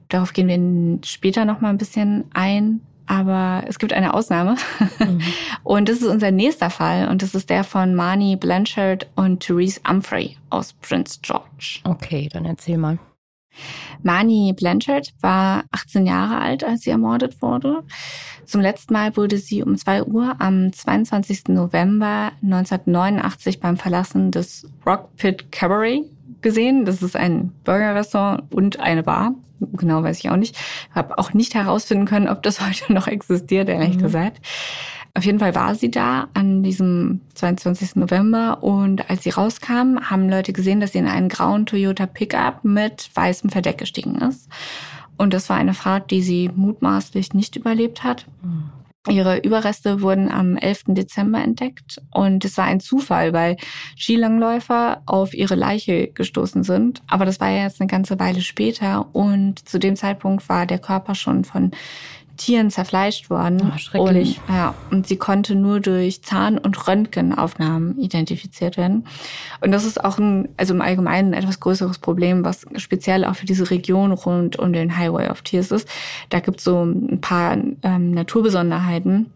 Darauf 0.10 0.34
gehen 0.34 0.48
wir 0.48 1.08
später 1.08 1.46
noch 1.46 1.62
mal 1.62 1.70
ein 1.70 1.78
bisschen 1.78 2.26
ein. 2.34 2.82
Aber 3.06 3.64
es 3.68 3.80
gibt 3.80 3.92
eine 3.92 4.14
Ausnahme. 4.14 4.56
Mhm. 5.00 5.22
Und 5.64 5.90
das 5.90 5.98
ist 5.98 6.08
unser 6.08 6.32
nächster 6.32 6.70
Fall. 6.70 7.10
Und 7.10 7.22
das 7.22 7.36
ist 7.36 7.50
der 7.50 7.66
von 7.66 7.96
Marnie 7.96 8.38
Blanchard 8.38 9.08
und 9.16 9.42
Therese 9.42 9.82
Humphrey 9.86 10.38
aus 10.50 10.72
Prince 10.72 11.20
George. 11.22 11.82
Okay, 11.84 12.30
dann 12.32 12.46
erzähl 12.46 12.78
mal. 12.78 12.98
Mani 14.02 14.54
Blanchard 14.56 15.14
war 15.22 15.64
18 15.72 16.06
Jahre 16.06 16.40
alt, 16.40 16.64
als 16.64 16.82
sie 16.82 16.90
ermordet 16.90 17.42
wurde. 17.42 17.84
Zum 18.46 18.62
letzten 18.62 18.94
Mal 18.94 19.16
wurde 19.16 19.38
sie 19.38 19.64
um 19.64 19.78
2 19.78 20.04
Uhr 20.04 20.36
am 20.40 20.74
22. 20.74 21.50
November 21.50 22.32
1989 22.42 23.60
beim 23.60 23.78
Verlassen 23.78 24.32
des 24.32 24.68
Rock 24.86 25.16
Pit 25.16 25.52
Cabaret 25.52 26.04
gesehen. 26.42 26.86
Das 26.86 27.02
ist 27.02 27.16
ein 27.16 27.52
Burgerrestaurant 27.64 28.44
und 28.54 28.80
eine 28.80 29.04
Bar. 29.04 29.36
Genau 29.74 30.04
weiß 30.04 30.20
ich 30.20 30.30
auch 30.30 30.36
nicht. 30.36 30.58
Habe 30.94 31.18
auch 31.18 31.34
nicht 31.34 31.56
herausfinden 31.56 32.06
können, 32.06 32.28
ob 32.28 32.44
das 32.44 32.62
heute 32.68 32.94
noch 32.94 33.08
existiert, 33.08 33.70
ehrlich 33.70 33.98
mhm. 33.98 34.02
gesagt. 34.02 34.42
Auf 35.16 35.26
jeden 35.26 35.40
Fall 35.40 35.54
war 35.54 35.76
sie 35.76 35.92
da 35.92 36.28
an 36.34 36.64
diesem 36.64 37.22
22. 37.36 37.98
November 37.98 38.64
und 38.64 39.10
als 39.12 39.24
sie 39.24 39.30
rauskam, 39.30 40.00
haben 40.02 40.28
Leute 40.28 40.54
gesehen, 40.54 40.80
dass 40.80 40.94
sie 40.94 40.98
in 40.98 41.08
einen 41.08 41.30
grauen 41.30 41.68
Toyota 41.68 42.08
Pickup 42.08 42.64
mit 42.64 43.12
weißem 43.14 43.52
Verdeck 43.52 43.78
gestiegen 43.78 44.16
ist. 44.16 44.50
Und 45.16 45.34
das 45.34 45.50
war 45.50 45.58
eine 45.58 45.76
Fahrt, 45.76 46.10
die 46.10 46.24
sie 46.24 46.50
mutmaßlich 46.56 47.34
nicht 47.34 47.56
überlebt 47.56 48.04
hat. 48.04 48.26
Mhm. 48.42 48.72
Ihre 49.10 49.40
Überreste 49.40 50.02
wurden 50.02 50.32
am 50.32 50.56
11. 50.56 50.84
Dezember 50.90 51.44
entdeckt 51.44 52.02
und 52.12 52.46
es 52.46 52.58
war 52.58 52.66
ein 52.66 52.80
Zufall, 52.80 53.34
weil 53.34 53.58
Skilangläufer 53.98 55.02
auf 55.06 55.34
ihre 55.34 55.56
Leiche 55.56 56.08
gestoßen 56.08 56.64
sind. 56.64 57.02
Aber 57.08 57.26
das 57.26 57.42
war 57.42 57.50
ja 57.50 57.64
jetzt 57.64 57.82
eine 57.82 57.90
ganze 57.90 58.18
Weile 58.18 58.40
später 58.40 59.14
und 59.14 59.68
zu 59.68 59.78
dem 59.78 59.98
Zeitpunkt 59.98 60.48
war 60.48 60.66
der 60.66 60.80
Körper 60.80 61.16
schon 61.16 61.44
von 61.44 61.72
Tieren 62.38 62.72
zerfleischt 62.72 63.30
worden. 63.30 63.72
Oh, 63.74 63.78
schrecklich. 63.78 64.40
Und, 64.48 64.56
ja, 64.56 64.74
und 64.92 65.08
sie 65.08 65.18
konnte 65.18 65.56
nur 65.56 65.80
durch 65.80 66.24
Zahn- 66.24 66.58
und 66.58 66.88
Röntgenaufnahmen 66.88 68.00
identifiziert 68.00 68.76
werden. 68.78 69.06
Und 69.62 69.72
das 69.72 69.86
ist 69.86 70.04
auch 70.04 70.18
ein, 70.18 70.50
also 70.58 70.74
im 70.74 70.82
Allgemeinen 70.82 71.34
ein 71.34 71.44
etwas 71.44 71.60
größeres 71.60 72.00
Problem, 72.00 72.44
was 72.44 72.66
speziell 72.78 73.26
auch 73.26 73.36
für 73.36 73.46
diese 73.46 73.70
Region 73.70 74.12
rund 74.12 74.58
um 74.58 74.74
den 74.74 74.98
Highway 74.98 75.30
of 75.30 75.42
Tears 75.44 75.72
ist. 75.72 75.88
Da 76.30 76.40
gibt 76.40 76.58
es 76.58 76.64
so 76.64 76.84
ein 76.84 77.22
paar 77.22 77.58
ähm, 77.84 78.12
Naturbesonderheiten. 78.12 79.32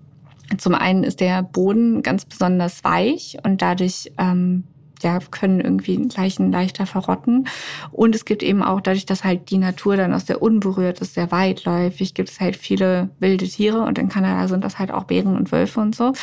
Zum 0.58 0.74
einen 0.74 1.04
ist 1.04 1.20
der 1.20 1.44
Boden 1.44 2.02
ganz 2.02 2.26
besonders 2.26 2.84
weich 2.84 3.38
und 3.44 3.62
dadurch 3.62 4.12
ähm, 4.18 4.64
ja, 5.04 5.20
können 5.32 5.62
irgendwie 5.62 5.96
Leichen 6.16 6.52
leichter 6.52 6.86
verrotten. 6.86 7.48
Und 7.92 8.16
es 8.16 8.26
gibt 8.26 8.44
eben 8.44 8.64
auch, 8.64 8.82
dadurch, 8.82 9.06
dass 9.06 9.24
halt 9.24 9.50
die 9.50 9.58
Natur 9.58 9.98
dann 9.98 10.14
aus 10.14 10.26
der 10.26 10.42
unberührt 10.42 11.00
ist, 11.00 11.14
sehr 11.14 11.32
weitläufig, 11.32 12.14
gibt 12.14 12.30
es 12.30 12.40
halt 12.40 12.56
viele 12.56 13.10
wilde 13.20 13.48
Tiere 13.48 13.82
und 13.82 13.98
in 13.98 14.10
Kanada 14.10 14.48
sind 14.48 14.64
das 14.64 14.80
halt 14.80 14.92
auch 14.92 15.06
Bären 15.06 15.36
und 15.36 15.52
Wölfe 15.52 15.80
und 15.80 15.96
so. 15.96 16.14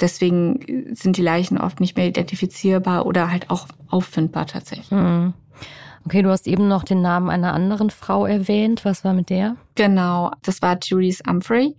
Deswegen 0.00 0.94
sind 0.94 1.16
die 1.16 1.22
Leichen 1.22 1.58
oft 1.58 1.80
nicht 1.80 1.96
mehr 1.96 2.06
identifizierbar 2.06 3.06
oder 3.06 3.30
halt 3.30 3.50
auch 3.50 3.66
auffindbar 3.88 4.46
tatsächlich. 4.46 4.90
Mhm. 4.90 5.34
Okay, 6.04 6.22
du 6.22 6.30
hast 6.30 6.46
eben 6.46 6.68
noch 6.68 6.84
den 6.84 7.02
Namen 7.02 7.28
einer 7.28 7.52
anderen 7.52 7.90
Frau 7.90 8.24
erwähnt. 8.24 8.84
Was 8.84 9.04
war 9.04 9.12
mit 9.12 9.28
der? 9.30 9.56
Genau, 9.78 10.32
das 10.42 10.60
war 10.60 10.80
Therese 10.80 11.22
Humphrey. 11.24 11.76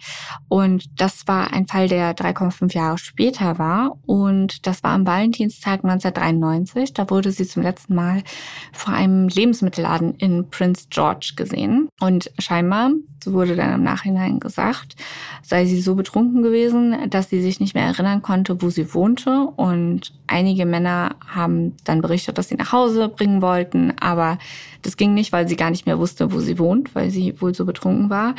Und 0.47 1.01
das 1.01 1.27
war 1.27 1.51
ein 1.51 1.67
Fall, 1.67 1.89
der 1.89 2.15
3,5 2.15 2.73
Jahre 2.73 2.97
später 2.97 3.59
war. 3.59 3.97
Und 4.05 4.65
das 4.65 4.83
war 4.83 4.91
am 4.91 5.05
Valentinstag 5.05 5.83
1993. 5.83 6.93
Da 6.93 7.09
wurde 7.09 7.33
sie 7.33 7.45
zum 7.45 7.61
letzten 7.61 7.95
Mal 7.95 8.23
vor 8.71 8.93
einem 8.93 9.27
Lebensmittelladen 9.27 10.15
in 10.15 10.49
Prince 10.49 10.87
George 10.89 11.33
gesehen. 11.35 11.89
Und 11.99 12.31
scheinbar, 12.39 12.91
so 13.21 13.33
wurde 13.33 13.57
dann 13.57 13.73
im 13.73 13.83
Nachhinein 13.83 14.39
gesagt, 14.39 14.95
sei 15.41 15.65
sie 15.65 15.81
so 15.81 15.95
betrunken 15.95 16.41
gewesen, 16.41 17.09
dass 17.09 17.29
sie 17.29 17.41
sich 17.41 17.59
nicht 17.59 17.75
mehr 17.75 17.87
erinnern 17.87 18.21
konnte, 18.21 18.61
wo 18.61 18.69
sie 18.69 18.93
wohnte. 18.93 19.49
Und 19.57 20.13
einige 20.25 20.65
Männer 20.65 21.17
haben 21.27 21.75
dann 21.83 21.99
berichtet, 21.99 22.37
dass 22.37 22.47
sie 22.47 22.55
nach 22.55 22.71
Hause 22.71 23.09
bringen 23.09 23.41
wollten. 23.41 23.91
Aber 23.99 24.37
das 24.83 24.95
ging 24.95 25.13
nicht, 25.13 25.33
weil 25.33 25.49
sie 25.49 25.57
gar 25.57 25.69
nicht 25.69 25.85
mehr 25.85 25.99
wusste, 25.99 26.31
wo 26.31 26.39
sie 26.39 26.57
wohnt, 26.57 26.95
weil 26.95 27.09
sie 27.09 27.41
wohl 27.41 27.53
so 27.53 27.65
betrunken 27.65 27.88
war. 28.09 28.35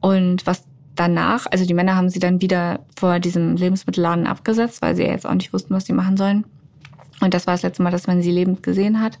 Und 0.00 0.46
was 0.46 0.64
danach, 0.94 1.46
also 1.50 1.66
die 1.66 1.74
Männer 1.74 1.96
haben 1.96 2.10
sie 2.10 2.18
dann 2.18 2.40
wieder 2.40 2.80
vor 2.98 3.18
diesem 3.18 3.56
Lebensmittelladen 3.56 4.26
abgesetzt, 4.26 4.82
weil 4.82 4.94
sie 4.94 5.02
ja 5.02 5.10
jetzt 5.10 5.26
auch 5.26 5.34
nicht 5.34 5.52
wussten, 5.52 5.74
was 5.74 5.86
sie 5.86 5.92
machen 5.92 6.16
sollen. 6.16 6.44
Und 7.22 7.34
das 7.34 7.46
war 7.46 7.54
das 7.54 7.62
letzte 7.62 7.84
Mal, 7.84 7.92
dass 7.92 8.08
man 8.08 8.20
sie 8.20 8.32
lebend 8.32 8.64
gesehen 8.64 9.00
hat. 9.00 9.16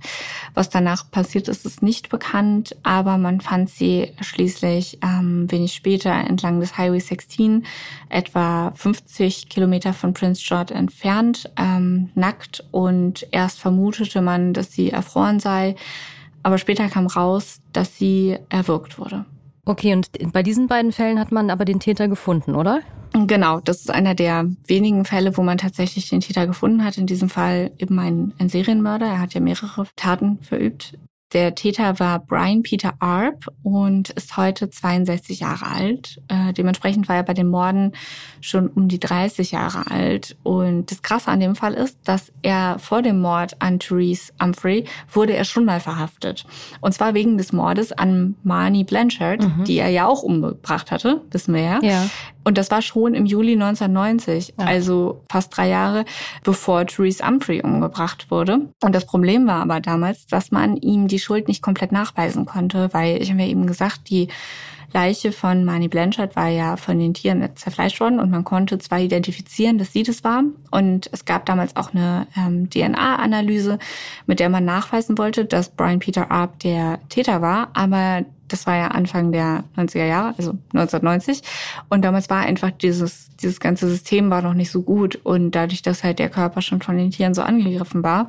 Was 0.54 0.70
danach 0.70 1.08
passiert 1.10 1.46
ist, 1.46 1.64
ist 1.64 1.82
nicht 1.82 2.08
bekannt, 2.08 2.74
aber 2.82 3.16
man 3.16 3.40
fand 3.40 3.70
sie 3.70 4.12
schließlich 4.20 4.98
ähm, 5.02 5.50
wenig 5.50 5.72
später 5.72 6.10
entlang 6.12 6.58
des 6.58 6.76
Highway 6.76 6.98
16, 6.98 7.64
etwa 8.08 8.72
50 8.74 9.48
Kilometer 9.48 9.92
von 9.92 10.14
Prince 10.14 10.42
George 10.44 10.74
entfernt, 10.74 11.48
ähm, 11.56 12.10
nackt. 12.16 12.64
Und 12.72 13.28
erst 13.30 13.60
vermutete 13.60 14.20
man, 14.20 14.52
dass 14.52 14.72
sie 14.72 14.90
erfroren 14.90 15.38
sei. 15.38 15.76
Aber 16.42 16.58
später 16.58 16.88
kam 16.88 17.06
raus, 17.06 17.60
dass 17.72 17.96
sie 17.96 18.36
erwürgt 18.48 18.98
wurde. 18.98 19.26
Okay, 19.64 19.92
und 19.92 20.08
bei 20.32 20.42
diesen 20.42 20.66
beiden 20.66 20.90
Fällen 20.90 21.20
hat 21.20 21.30
man 21.30 21.48
aber 21.48 21.64
den 21.64 21.78
Täter 21.78 22.08
gefunden, 22.08 22.56
oder? 22.56 22.80
Genau, 23.12 23.60
das 23.60 23.80
ist 23.80 23.90
einer 23.90 24.14
der 24.14 24.50
wenigen 24.66 25.04
Fälle, 25.04 25.36
wo 25.36 25.42
man 25.42 25.58
tatsächlich 25.58 26.08
den 26.08 26.20
Täter 26.20 26.46
gefunden 26.46 26.84
hat. 26.84 26.98
In 26.98 27.06
diesem 27.06 27.28
Fall 27.28 27.70
eben 27.78 27.98
ein, 27.98 28.32
ein 28.38 28.48
Serienmörder. 28.48 29.06
Er 29.06 29.20
hat 29.20 29.34
ja 29.34 29.40
mehrere 29.40 29.86
Taten 29.94 30.38
verübt. 30.42 30.98
Der 31.32 31.54
Täter 31.54 31.98
war 31.98 32.18
Brian 32.18 32.62
Peter 32.62 32.94
Arp 32.98 33.46
und 33.62 34.10
ist 34.10 34.36
heute 34.36 34.68
62 34.68 35.40
Jahre 35.40 35.66
alt. 35.66 36.20
Äh, 36.28 36.52
dementsprechend 36.52 37.08
war 37.08 37.16
er 37.16 37.22
bei 37.22 37.32
den 37.32 37.48
Morden 37.48 37.92
schon 38.40 38.68
um 38.68 38.88
die 38.88 39.00
30 39.00 39.52
Jahre 39.52 39.90
alt. 39.90 40.36
Und 40.42 40.90
das 40.90 41.02
Krasse 41.02 41.30
an 41.30 41.40
dem 41.40 41.56
Fall 41.56 41.74
ist, 41.74 41.98
dass 42.04 42.32
er 42.42 42.78
vor 42.78 43.00
dem 43.02 43.20
Mord 43.20 43.56
an 43.60 43.78
Therese 43.78 44.32
Humphrey 44.42 44.84
wurde 45.10 45.34
er 45.34 45.44
schon 45.44 45.64
mal 45.64 45.80
verhaftet. 45.80 46.44
Und 46.80 46.92
zwar 46.92 47.14
wegen 47.14 47.38
des 47.38 47.52
Mordes 47.52 47.92
an 47.92 48.36
Marnie 48.42 48.84
Blanchard, 48.84 49.42
mhm. 49.42 49.64
die 49.64 49.78
er 49.78 49.88
ja 49.88 50.06
auch 50.06 50.22
umgebracht 50.22 50.90
hatte, 50.90 51.22
wissen 51.30 51.54
wir 51.54 51.62
ja. 51.62 51.80
ja. 51.82 52.10
Und 52.44 52.58
das 52.58 52.70
war 52.70 52.82
schon 52.82 53.14
im 53.14 53.24
Juli 53.24 53.52
1990, 53.52 54.54
ja. 54.58 54.66
also 54.66 55.22
fast 55.30 55.56
drei 55.56 55.68
Jahre 55.68 56.04
bevor 56.42 56.86
Therese 56.86 57.24
Humphrey 57.24 57.62
umgebracht 57.62 58.30
wurde. 58.30 58.68
Und 58.82 58.94
das 58.94 59.06
Problem 59.06 59.46
war 59.46 59.62
aber 59.62 59.80
damals, 59.80 60.26
dass 60.26 60.50
man 60.50 60.76
ihm 60.76 61.06
die 61.06 61.20
Schuld 61.22 61.48
nicht 61.48 61.62
komplett 61.62 61.92
nachweisen 61.92 62.46
konnte, 62.46 62.90
weil 62.92 63.22
ich 63.22 63.30
habe 63.30 63.40
ja 63.40 63.48
eben 63.48 63.66
gesagt, 63.66 64.10
die 64.10 64.28
Leiche 64.92 65.32
von 65.32 65.64
Marnie 65.64 65.88
Blanchard 65.88 66.36
war 66.36 66.48
ja 66.48 66.76
von 66.76 66.98
den 66.98 67.14
Tieren 67.14 67.48
zerfleischt 67.54 68.00
worden 68.00 68.20
und 68.20 68.30
man 68.30 68.44
konnte 68.44 68.78
zwar 68.78 69.00
identifizieren, 69.00 69.78
dass 69.78 69.92
sie 69.92 70.02
das 70.02 70.22
war. 70.22 70.42
Und 70.70 71.08
es 71.12 71.24
gab 71.24 71.46
damals 71.46 71.76
auch 71.76 71.94
eine 71.94 72.26
ähm, 72.36 72.68
DNA-Analyse, 72.68 73.78
mit 74.26 74.40
der 74.40 74.50
man 74.50 74.64
nachweisen 74.64 75.16
wollte, 75.18 75.44
dass 75.44 75.70
Brian 75.70 75.98
Peter 75.98 76.30
Arp 76.30 76.58
der 76.60 76.98
Täter 77.08 77.40
war. 77.40 77.70
Aber 77.72 78.24
das 78.48 78.66
war 78.66 78.76
ja 78.76 78.88
Anfang 78.88 79.32
der 79.32 79.64
90er 79.76 80.04
Jahre, 80.04 80.34
also 80.36 80.50
1990. 80.74 81.42
Und 81.88 82.04
damals 82.04 82.28
war 82.28 82.40
einfach 82.40 82.70
dieses, 82.70 83.34
dieses 83.36 83.60
ganze 83.60 83.88
System 83.88 84.28
war 84.30 84.42
noch 84.42 84.54
nicht 84.54 84.70
so 84.70 84.82
gut. 84.82 85.18
Und 85.24 85.52
dadurch, 85.52 85.80
dass 85.80 86.04
halt 86.04 86.18
der 86.18 86.28
Körper 86.28 86.60
schon 86.60 86.82
von 86.82 86.98
den 86.98 87.10
Tieren 87.10 87.32
so 87.32 87.42
angegriffen 87.42 88.02
war, 88.02 88.28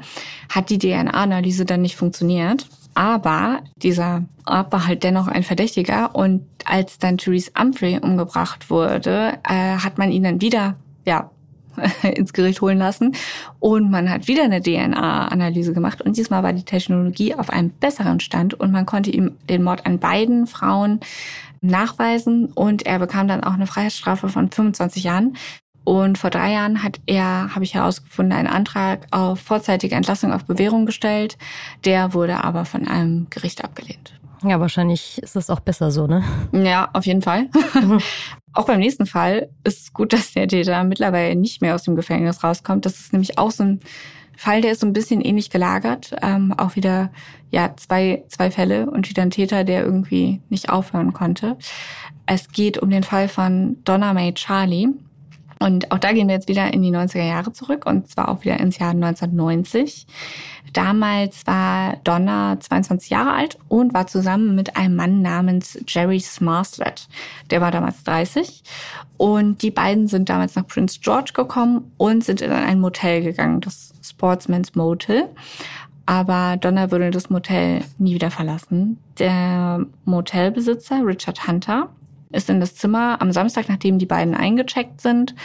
hat 0.50 0.69
die 0.69 0.79
DNA-Analyse 0.79 1.65
dann 1.65 1.81
nicht 1.81 1.97
funktioniert. 1.97 2.67
Aber 2.93 3.62
dieser 3.77 4.23
Ort 4.45 4.71
war 4.71 4.88
halt 4.88 5.03
dennoch 5.03 5.27
ein 5.27 5.43
Verdächtiger. 5.43 6.15
Und 6.15 6.45
als 6.65 7.00
dann 7.00 7.17
Therese 7.17 7.51
Humphrey 7.57 8.00
umgebracht 8.00 8.69
wurde, 8.69 9.39
äh, 9.47 9.77
hat 9.77 9.97
man 9.97 10.12
ihn 10.12 10.23
dann 10.23 10.41
wieder, 10.41 10.75
ja, 11.05 11.29
ins 12.03 12.33
Gericht 12.33 12.62
holen 12.62 12.77
lassen. 12.77 13.15
Und 13.59 13.89
man 13.89 14.09
hat 14.09 14.27
wieder 14.27 14.43
eine 14.43 14.62
DNA-Analyse 14.62 15.73
gemacht. 15.73 16.01
Und 16.01 16.17
diesmal 16.17 16.43
war 16.43 16.53
die 16.53 16.63
Technologie 16.63 17.35
auf 17.35 17.50
einem 17.50 17.71
besseren 17.71 18.19
Stand 18.19 18.53
und 18.53 18.71
man 18.71 18.85
konnte 18.85 19.12
ihm 19.12 19.38
den 19.50 19.63
Mord 19.63 19.85
an 19.85 20.00
beiden 20.00 20.47
Frauen 20.47 21.00
nachweisen. 21.62 22.47
Und 22.53 22.85
er 22.85 23.00
bekam 23.00 23.27
dann 23.27 23.43
auch 23.43 23.53
eine 23.53 23.67
Freiheitsstrafe 23.67 24.29
von 24.29 24.51
25 24.51 25.03
Jahren. 25.03 25.35
Und 25.84 26.18
vor 26.18 26.30
drei 26.30 26.54
Jahren 26.54 26.84
hat 26.84 27.00
er, 27.06 27.54
habe 27.54 27.63
ich 27.63 27.74
herausgefunden, 27.74 28.38
einen 28.38 28.48
Antrag 28.48 29.08
auf 29.12 29.40
vorzeitige 29.40 29.96
Entlassung 29.96 30.32
auf 30.32 30.46
Bewährung 30.46 30.86
gestellt. 30.86 31.38
Der 31.86 32.13
wurde 32.13 32.44
aber 32.44 32.66
von 32.66 32.88
einem 32.88 33.28
Gericht 33.30 33.63
abgelehnt. 33.63 34.13
Ja, 34.44 34.60
wahrscheinlich 34.60 35.22
ist 35.22 35.36
es 35.36 35.50
auch 35.50 35.62
besser 35.62 35.92
so, 35.92 36.06
ne? 36.06 36.24
Ja, 36.52 36.90
auf 36.94 37.06
jeden 37.06 37.22
Fall. 37.22 37.50
auch 38.54 38.66
beim 38.66 38.80
nächsten 38.80 39.06
Fall 39.06 39.50
ist 39.63 39.82
es 39.82 39.94
gut, 39.94 40.13
dass 40.13 40.34
der 40.34 40.48
Täter 40.48 40.84
mittlerweile 40.84 41.36
nicht 41.36 41.62
mehr 41.62 41.75
aus 41.75 41.84
dem 41.84 41.96
Gefängnis 41.96 42.44
rauskommt. 42.44 42.86
Das 42.86 43.00
ist 43.00 43.13
nämlich 43.13 43.38
auch 43.38 43.52
so 43.52 43.63
ein 43.63 43.80
Fall, 44.36 44.62
der 44.62 44.72
ist 44.72 44.82
so 44.82 44.88
ein 44.88 44.94
bisschen 44.94 45.22
ähnlich 45.22 45.50
gelagert. 45.50 46.16
Ähm, 46.22 46.54
auch 46.58 46.75
wieder 46.75 47.12
ja 47.52 47.74
zwei, 47.78 48.24
zwei 48.28 48.52
Fälle 48.52 48.90
und 48.90 49.10
wieder 49.10 49.22
ein 49.22 49.32
Täter, 49.32 49.63
der 49.63 49.84
irgendwie 49.84 50.42
nicht 50.50 50.70
aufhören 50.70 51.13
konnte. 51.13 51.58
Es 52.25 52.50
geht 52.50 52.78
um 52.78 52.90
den 52.90 53.04
Fall 53.04 53.28
von 53.28 53.78
Donna 53.84 54.13
May 54.13 54.34
Charlie. 54.34 54.88
Und 55.63 55.93
auch 55.93 55.98
da 55.98 56.12
gehen 56.12 56.27
wir 56.27 56.36
jetzt 56.36 56.50
wieder 56.50 56.74
in 56.74 56.82
die 56.82 56.91
90er 56.91 57.24
Jahre 57.24 57.53
zurück 57.53 57.86
und 57.86 58.10
zwar 58.10 58.27
auch 58.27 58.43
wieder 58.43 58.60
ins 58.60 58.79
Jahr 58.79 58.89
1990. 58.89 60.05
Damals 60.74 61.48
war 61.48 61.96
Donna 62.03 62.60
22 62.60 63.10
Jahre 63.10 63.32
alt 63.32 63.58
und 63.70 63.93
war 63.93 64.05
zusammen 64.08 64.55
mit 64.55 64.75
einem 64.75 64.98
Mann 64.98 65.22
namens 65.22 65.79
Jerry 65.88 66.20
Smarslet. 66.20 67.08
Der 67.50 67.62
war 67.62 67.72
damals 67.72 68.03
30 68.03 68.62
und 69.15 69.62
die 69.62 69.72
beiden 69.72 70.08
sind 70.08 70.27
damals 70.27 70.55
nach 70.55 70.67
Prince 70.67 71.00
George 71.01 71.32
gekommen 71.34 71.93
und 71.96 72.25
sind 72.25 72.41
in 72.41 72.51
ein 72.51 72.82
Motel 72.82 73.24
gegangen, 73.24 73.62
das 73.62 73.93
Sportsman's 74.03 74.75
Motel. 74.75 75.29
Aber 76.05 76.58
Donna 76.58 76.91
würde 76.91 77.10
das 77.10 77.29
Motel 77.29 77.86
nie 77.98 78.15
wieder 78.15 78.32
verlassen. 78.32 78.98
Der 79.17 79.86
Motelbesitzer 80.03 81.05
Richard 81.05 81.48
Hunter 81.48 81.88
ist 82.34 82.50
in 82.50 82.60
das 82.60 82.75
Zimmer 82.75 83.22
am 83.22 83.32
Samstag, 83.32 83.70
nachdem 83.70 84.00
die 84.00 84.06
beiden 84.06 84.36
eingecheckt 84.36 85.02
sind, 85.02 85.36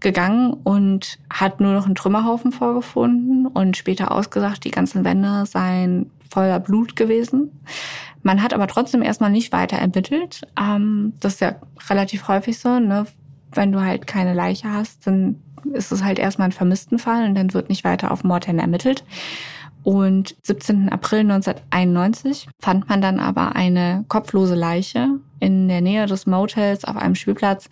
gegangen 0.00 0.54
und 0.54 1.18
hat 1.28 1.60
nur 1.60 1.72
noch 1.72 1.86
einen 1.86 1.94
Trümmerhaufen 1.94 2.52
vorgefunden 2.52 3.46
und 3.46 3.76
später 3.76 4.10
ausgesagt, 4.10 4.64
die 4.64 4.70
ganzen 4.70 5.04
Wände 5.04 5.44
seien 5.46 6.10
voller 6.30 6.60
Blut 6.60 6.96
gewesen. 6.96 7.50
Man 8.22 8.42
hat 8.42 8.54
aber 8.54 8.66
trotzdem 8.66 9.02
erstmal 9.02 9.30
nicht 9.30 9.52
weiter 9.52 9.76
ermittelt. 9.76 10.42
Ähm, 10.58 11.14
das 11.20 11.34
ist 11.34 11.40
ja 11.40 11.56
relativ 11.88 12.28
häufig 12.28 12.58
so, 12.58 12.78
ne? 12.78 13.06
Wenn 13.52 13.72
du 13.72 13.80
halt 13.80 14.06
keine 14.06 14.32
Leiche 14.32 14.72
hast, 14.72 15.06
dann 15.06 15.36
ist 15.72 15.90
es 15.90 16.04
halt 16.04 16.18
erstmal 16.18 16.48
ein 16.48 16.52
Vermisstenfall 16.52 17.24
und 17.24 17.34
dann 17.34 17.52
wird 17.52 17.68
nicht 17.68 17.84
weiter 17.84 18.12
auf 18.12 18.22
Mord 18.24 18.46
hin 18.46 18.58
ermittelt. 18.58 19.04
Und 19.82 20.36
17. 20.42 20.90
April 20.90 21.20
1991 21.20 22.48
fand 22.60 22.88
man 22.88 23.00
dann 23.00 23.18
aber 23.18 23.56
eine 23.56 24.04
kopflose 24.08 24.54
Leiche 24.54 25.08
in 25.38 25.68
der 25.68 25.80
Nähe 25.80 26.06
des 26.06 26.26
Motels 26.26 26.84
auf 26.84 26.96
einem 26.96 27.14
Spielplatz. 27.14 27.68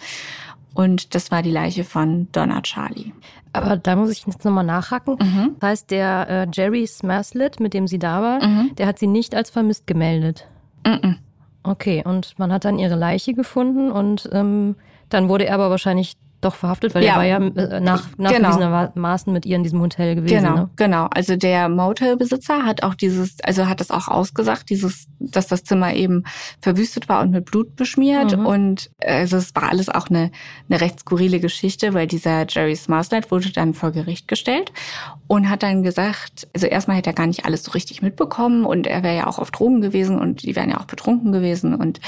Und 0.75 1.15
das 1.15 1.31
war 1.31 1.43
die 1.43 1.51
Leiche 1.51 1.85
von 1.85 2.29
Donna 2.33 2.63
Charlie. 2.63 3.13
Aber 3.53 3.77
da 3.77 3.97
muss 3.97 4.11
ich 4.11 4.27
jetzt 4.27 4.45
nochmal 4.45 4.65
nachhaken. 4.65 5.17
Mhm. 5.21 5.57
Das 5.59 5.71
heißt, 5.71 5.91
der 5.91 6.29
äh, 6.29 6.47
Jerry 6.53 6.87
Smaslet, 6.87 7.61
mit 7.61 7.75
dem 7.75 7.87
sie 7.87 7.99
da 7.99 8.23
war, 8.23 8.47
mhm. 8.47 8.71
der 8.77 8.87
hat 8.87 8.99
sie 8.99 9.07
nicht 9.07 9.35
als 9.35 9.51
vermisst 9.51 9.87
gemeldet. 9.87 10.47
Mhm. 10.87 11.17
Okay, 11.63 12.03
und 12.05 12.39
man 12.39 12.53
hat 12.53 12.65
dann 12.65 12.79
ihre 12.79 12.95
Leiche 12.95 13.35
gefunden 13.35 13.91
und 13.91 14.29
ähm, 14.33 14.77
dann 15.09 15.29
wurde 15.29 15.47
er 15.47 15.55
aber 15.55 15.71
wahrscheinlich 15.71 16.17
doch 16.41 16.55
verhaftet, 16.55 16.95
weil 16.95 17.05
ja. 17.05 17.13
er 17.13 17.17
war 17.17 17.25
ja 17.25 17.37
äh, 17.39 17.81
nach, 17.81 18.07
nachgewiesenermaßen 18.17 19.27
genau. 19.27 19.35
mit 19.35 19.47
ihr 19.47 19.57
in 19.57 19.65
diesem 19.65 19.81
Hotel 19.81 20.15
gewesen. 20.15 20.45
Genau, 20.45 20.55
ne? 20.55 20.71
genau. 20.77 21.07
Also 21.11 21.37
der 21.37 21.69
Motelbesitzer 21.69 22.65
hat 22.65 22.85
auch 22.85 22.95
dieses, 22.95 23.41
also 23.43 23.67
hat 23.67 23.81
das 23.81 23.91
auch 23.91 24.07
ausgesagt, 24.09 24.71
dieses, 24.71 25.09
dass 25.19 25.49
das 25.49 25.65
Zimmer 25.65 25.95
eben 25.95 26.25
verwüstet 26.61 27.09
war 27.09 27.23
und 27.23 27.33
mit 27.33 27.47
Blut 27.47 27.75
beschmiert. 27.75 28.37
Mhm. 28.37 28.47
Und 28.47 28.91
also 29.05 29.37
es 29.37 29.55
war 29.57 29.69
alles 29.69 29.89
auch 29.89 30.09
eine, 30.11 30.31
eine 30.69 30.81
recht 30.81 31.01
skurrile 31.01 31.41
Geschichte, 31.41 31.93
weil 31.93 32.07
dieser 32.07 32.47
Jerry 32.49 32.77
Smarslight 32.77 33.31
wurde 33.33 33.51
dann 33.51 33.75
vor 33.75 33.91
Gericht 33.91 34.29
gestellt 34.29 34.73
und 35.27 35.51
hat 35.51 35.65
dann 35.65 35.83
gesagt, 35.83 36.47
also 36.55 36.67
erstmal 36.67 36.99
hätte 36.99 37.11
er 37.11 37.15
gar 37.15 37.27
nicht 37.27 37.45
alles 37.45 37.65
so 37.65 37.73
richtig 37.73 38.01
mitbekommen 38.01 38.65
und 38.65 38.87
er 38.87 39.03
wäre 39.03 39.17
ja 39.17 39.27
auch 39.27 39.39
auf 39.39 39.51
Drogen 39.51 39.81
gewesen 39.81 40.19
und 40.21 40.43
die 40.43 40.55
wären 40.55 40.71
ja 40.71 40.79
auch 40.79 40.87
betrunken 40.87 41.33
gewesen 41.33 41.75
und 41.75 42.01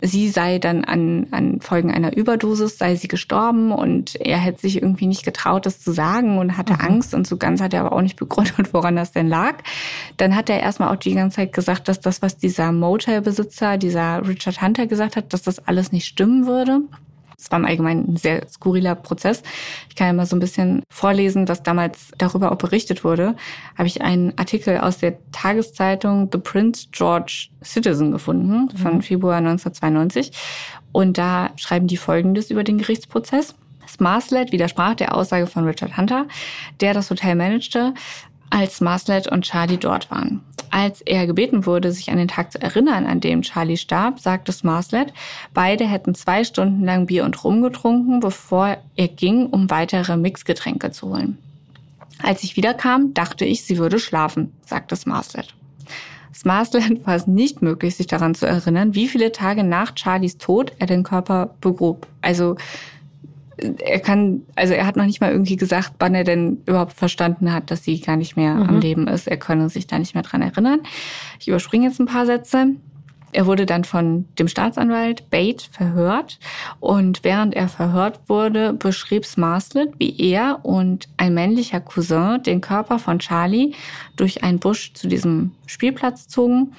sie 0.00 0.30
sei 0.30 0.58
dann 0.58 0.84
an, 0.84 1.26
an 1.30 1.60
Folgen 1.60 1.92
einer 1.92 2.16
Überdosis, 2.16 2.78
sei 2.78 2.96
sie 2.96 3.08
gestorben 3.08 3.73
und 3.74 4.14
er 4.16 4.38
hätte 4.38 4.60
sich 4.60 4.76
irgendwie 4.76 5.06
nicht 5.06 5.24
getraut, 5.24 5.66
das 5.66 5.80
zu 5.80 5.92
sagen 5.92 6.38
und 6.38 6.56
hatte 6.56 6.74
mhm. 6.74 6.80
Angst 6.80 7.14
und 7.14 7.26
so 7.26 7.36
ganz 7.36 7.60
hat 7.60 7.74
er 7.74 7.80
aber 7.80 7.92
auch 7.92 8.02
nicht 8.02 8.16
begründet, 8.16 8.72
woran 8.72 8.96
das 8.96 9.12
denn 9.12 9.28
lag. 9.28 9.56
Dann 10.16 10.34
hat 10.34 10.48
er 10.50 10.60
erstmal 10.60 10.92
auch 10.92 10.98
die 10.98 11.14
ganze 11.14 11.36
Zeit 11.36 11.52
gesagt, 11.52 11.88
dass 11.88 12.00
das, 12.00 12.22
was 12.22 12.36
dieser 12.36 12.72
Motelbesitzer, 12.72 13.76
dieser 13.78 14.26
Richard 14.26 14.62
Hunter 14.62 14.86
gesagt 14.86 15.16
hat, 15.16 15.32
dass 15.32 15.42
das 15.42 15.66
alles 15.66 15.92
nicht 15.92 16.06
stimmen 16.06 16.46
würde. 16.46 16.80
Es 17.44 17.50
war 17.50 17.58
im 17.58 17.66
Allgemeinen 17.66 18.14
ein 18.14 18.16
sehr 18.16 18.48
skurriler 18.48 18.94
Prozess. 18.94 19.42
Ich 19.88 19.96
kann 19.96 20.06
ja 20.06 20.12
mal 20.12 20.26
so 20.26 20.34
ein 20.34 20.40
bisschen 20.40 20.82
vorlesen, 20.88 21.46
was 21.48 21.62
damals 21.62 22.12
darüber 22.16 22.52
auch 22.52 22.56
berichtet 22.56 23.04
wurde. 23.04 23.36
Habe 23.76 23.86
ich 23.86 24.02
einen 24.02 24.36
Artikel 24.38 24.78
aus 24.78 24.98
der 24.98 25.18
Tageszeitung 25.32 26.30
The 26.32 26.38
Prince 26.38 26.86
George 26.92 27.48
Citizen 27.62 28.12
gefunden 28.12 28.70
von 28.76 28.96
mhm. 28.96 29.02
Februar 29.02 29.36
1992. 29.36 30.32
Und 30.92 31.18
da 31.18 31.50
schreiben 31.56 31.86
die 31.86 31.96
Folgendes 31.96 32.50
über 32.50 32.64
den 32.64 32.78
Gerichtsprozess. 32.78 33.54
Smarslet 33.94 34.50
widersprach 34.50 34.94
der 34.94 35.14
Aussage 35.14 35.46
von 35.46 35.64
Richard 35.64 35.96
Hunter, 35.96 36.26
der 36.80 36.94
das 36.94 37.10
Hotel 37.10 37.36
managte, 37.36 37.94
als 38.50 38.80
Marslet 38.80 39.28
und 39.28 39.42
Charlie 39.42 39.76
dort 39.76 40.10
waren. 40.10 40.42
Als 40.70 41.00
er 41.02 41.28
gebeten 41.28 41.66
wurde, 41.66 41.92
sich 41.92 42.10
an 42.10 42.16
den 42.16 42.26
Tag 42.26 42.50
zu 42.50 42.60
erinnern, 42.60 43.06
an 43.06 43.20
dem 43.20 43.42
Charlie 43.42 43.76
starb, 43.76 44.18
sagte 44.18 44.50
Smarslet, 44.50 45.12
beide 45.52 45.86
hätten 45.86 46.16
zwei 46.16 46.42
Stunden 46.42 46.84
lang 46.84 47.06
Bier 47.06 47.24
und 47.24 47.44
Rum 47.44 47.62
getrunken, 47.62 48.18
bevor 48.18 48.78
er 48.96 49.08
ging, 49.08 49.46
um 49.46 49.70
weitere 49.70 50.16
Mixgetränke 50.16 50.90
zu 50.90 51.10
holen. 51.10 51.38
Als 52.20 52.42
ich 52.42 52.56
wiederkam, 52.56 53.14
dachte 53.14 53.44
ich, 53.44 53.62
sie 53.62 53.78
würde 53.78 54.00
schlafen, 54.00 54.52
sagte 54.66 54.96
Smarslet. 54.96 55.54
Smarslet 56.34 57.06
war 57.06 57.14
es 57.14 57.28
nicht 57.28 57.62
möglich, 57.62 57.94
sich 57.94 58.08
daran 58.08 58.34
zu 58.34 58.46
erinnern, 58.46 58.94
wie 58.94 59.06
viele 59.06 59.30
Tage 59.30 59.62
nach 59.62 59.92
Charlies 59.94 60.38
Tod 60.38 60.72
er 60.80 60.88
den 60.88 61.04
Körper 61.04 61.54
begrub. 61.60 62.08
Also 62.22 62.56
er 63.56 64.00
kann, 64.00 64.42
also 64.56 64.74
er 64.74 64.86
hat 64.86 64.96
noch 64.96 65.06
nicht 65.06 65.20
mal 65.20 65.30
irgendwie 65.30 65.56
gesagt, 65.56 65.92
wann 65.98 66.14
er 66.14 66.24
denn 66.24 66.62
überhaupt 66.66 66.92
verstanden 66.92 67.52
hat, 67.52 67.70
dass 67.70 67.84
sie 67.84 68.00
gar 68.00 68.16
nicht 68.16 68.36
mehr 68.36 68.54
mhm. 68.54 68.68
am 68.68 68.80
Leben 68.80 69.06
ist. 69.06 69.28
Er 69.28 69.36
könne 69.36 69.68
sich 69.68 69.86
da 69.86 69.98
nicht 69.98 70.14
mehr 70.14 70.22
dran 70.22 70.42
erinnern. 70.42 70.80
Ich 71.40 71.48
überspringe 71.48 71.86
jetzt 71.86 72.00
ein 72.00 72.06
paar 72.06 72.26
Sätze. 72.26 72.74
Er 73.34 73.46
wurde 73.46 73.66
dann 73.66 73.82
von 73.82 74.26
dem 74.38 74.46
Staatsanwalt 74.46 75.28
Bate 75.28 75.64
verhört 75.72 76.38
und 76.78 77.24
während 77.24 77.54
er 77.54 77.66
verhört 77.66 78.20
wurde, 78.28 78.72
beschrieb 78.72 79.26
Smarslet, 79.26 79.92
wie 79.98 80.16
er 80.20 80.60
und 80.62 81.08
ein 81.16 81.34
männlicher 81.34 81.80
Cousin 81.80 82.40
den 82.44 82.60
Körper 82.60 83.00
von 83.00 83.18
Charlie 83.18 83.74
durch 84.14 84.44
einen 84.44 84.60
Busch 84.60 84.94
zu 84.94 85.08
diesem 85.08 85.50
Spielplatz 85.66 86.28
zogen 86.28 86.74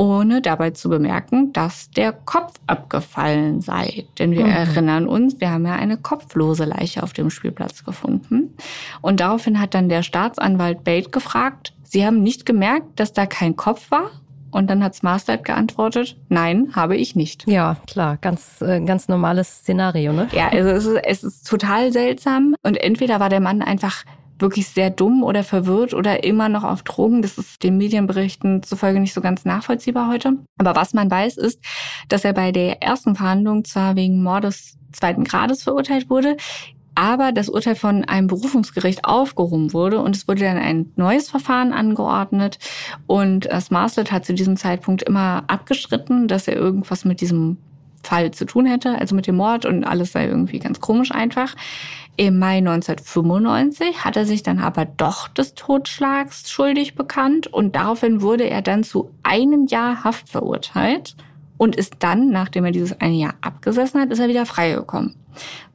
ohne 0.00 0.40
dabei 0.40 0.70
zu 0.70 0.88
bemerken, 0.88 1.52
dass 1.52 1.90
der 1.90 2.12
Kopf 2.12 2.54
abgefallen 2.66 3.60
sei. 3.60 4.06
Denn 4.18 4.32
wir 4.32 4.46
mhm. 4.46 4.50
erinnern 4.50 5.06
uns, 5.06 5.38
wir 5.42 5.50
haben 5.50 5.66
ja 5.66 5.74
eine 5.74 5.98
kopflose 5.98 6.64
Leiche 6.64 7.02
auf 7.02 7.12
dem 7.12 7.28
Spielplatz 7.28 7.84
gefunden. 7.84 8.56
Und 9.02 9.20
daraufhin 9.20 9.60
hat 9.60 9.74
dann 9.74 9.90
der 9.90 10.02
Staatsanwalt 10.02 10.84
Bate 10.84 11.10
gefragt, 11.10 11.74
Sie 11.82 12.06
haben 12.06 12.22
nicht 12.22 12.46
gemerkt, 12.46 12.98
dass 12.98 13.12
da 13.12 13.26
kein 13.26 13.56
Kopf 13.56 13.90
war? 13.90 14.10
Und 14.52 14.70
dann 14.70 14.82
hat 14.82 14.94
Smartlight 14.94 15.44
geantwortet, 15.44 16.16
nein, 16.28 16.70
habe 16.72 16.96
ich 16.96 17.14
nicht. 17.14 17.46
Ja, 17.46 17.76
klar, 17.86 18.16
ganz, 18.16 18.62
äh, 18.62 18.80
ganz 18.80 19.06
normales 19.06 19.58
Szenario, 19.58 20.12
ne? 20.12 20.28
Ja, 20.32 20.48
also 20.48 20.70
es 20.70 20.86
ist, 20.86 21.04
es 21.04 21.24
ist 21.24 21.48
total 21.48 21.92
seltsam. 21.92 22.54
Und 22.62 22.76
entweder 22.76 23.20
war 23.20 23.28
der 23.28 23.40
Mann 23.40 23.60
einfach 23.60 24.04
wirklich 24.40 24.68
sehr 24.68 24.90
dumm 24.90 25.22
oder 25.22 25.44
verwirrt 25.44 25.94
oder 25.94 26.24
immer 26.24 26.48
noch 26.48 26.64
auf 26.64 26.82
Drogen. 26.82 27.22
Das 27.22 27.38
ist 27.38 27.62
den 27.62 27.76
Medienberichten 27.76 28.62
zufolge 28.62 29.00
nicht 29.00 29.14
so 29.14 29.20
ganz 29.20 29.44
nachvollziehbar 29.44 30.08
heute. 30.08 30.38
Aber 30.58 30.74
was 30.76 30.94
man 30.94 31.10
weiß, 31.10 31.36
ist, 31.36 31.60
dass 32.08 32.24
er 32.24 32.32
bei 32.32 32.52
der 32.52 32.82
ersten 32.82 33.14
Verhandlung 33.16 33.64
zwar 33.64 33.96
wegen 33.96 34.22
Mordes 34.22 34.78
zweiten 34.92 35.24
Grades 35.24 35.62
verurteilt 35.62 36.10
wurde, 36.10 36.36
aber 36.94 37.32
das 37.32 37.48
Urteil 37.48 37.76
von 37.76 38.04
einem 38.04 38.26
Berufungsgericht 38.26 39.04
aufgehoben 39.04 39.72
wurde 39.72 40.00
und 40.00 40.16
es 40.16 40.28
wurde 40.28 40.42
dann 40.42 40.58
ein 40.58 40.92
neues 40.96 41.30
Verfahren 41.30 41.72
angeordnet 41.72 42.58
und 43.06 43.48
Smarslet 43.60 44.12
hat 44.12 44.24
zu 44.24 44.34
diesem 44.34 44.56
Zeitpunkt 44.56 45.02
immer 45.02 45.44
abgestritten, 45.46 46.28
dass 46.28 46.48
er 46.48 46.56
irgendwas 46.56 47.04
mit 47.04 47.20
diesem 47.20 47.58
Fall 48.02 48.30
zu 48.30 48.44
tun 48.46 48.66
hätte, 48.66 48.98
also 48.98 49.14
mit 49.14 49.26
dem 49.26 49.36
Mord 49.36 49.66
und 49.66 49.84
alles 49.84 50.12
sei 50.12 50.26
irgendwie 50.26 50.58
ganz 50.58 50.80
komisch 50.80 51.12
einfach. 51.12 51.54
Im 52.16 52.38
Mai 52.38 52.58
1995 52.58 54.04
hat 54.04 54.16
er 54.16 54.26
sich 54.26 54.42
dann 54.42 54.58
aber 54.58 54.84
doch 54.84 55.28
des 55.28 55.54
Totschlags 55.54 56.50
schuldig 56.50 56.94
bekannt 56.94 57.46
und 57.46 57.76
daraufhin 57.76 58.20
wurde 58.20 58.48
er 58.48 58.62
dann 58.62 58.84
zu 58.84 59.10
einem 59.22 59.66
Jahr 59.66 60.04
Haft 60.04 60.28
verurteilt 60.28 61.16
und 61.56 61.76
ist 61.76 61.96
dann, 62.00 62.30
nachdem 62.30 62.64
er 62.64 62.72
dieses 62.72 63.00
eine 63.00 63.14
Jahr 63.14 63.34
abgesessen 63.40 64.00
hat, 64.00 64.10
ist 64.10 64.18
er 64.18 64.28
wieder 64.28 64.46
freigekommen. 64.46 65.14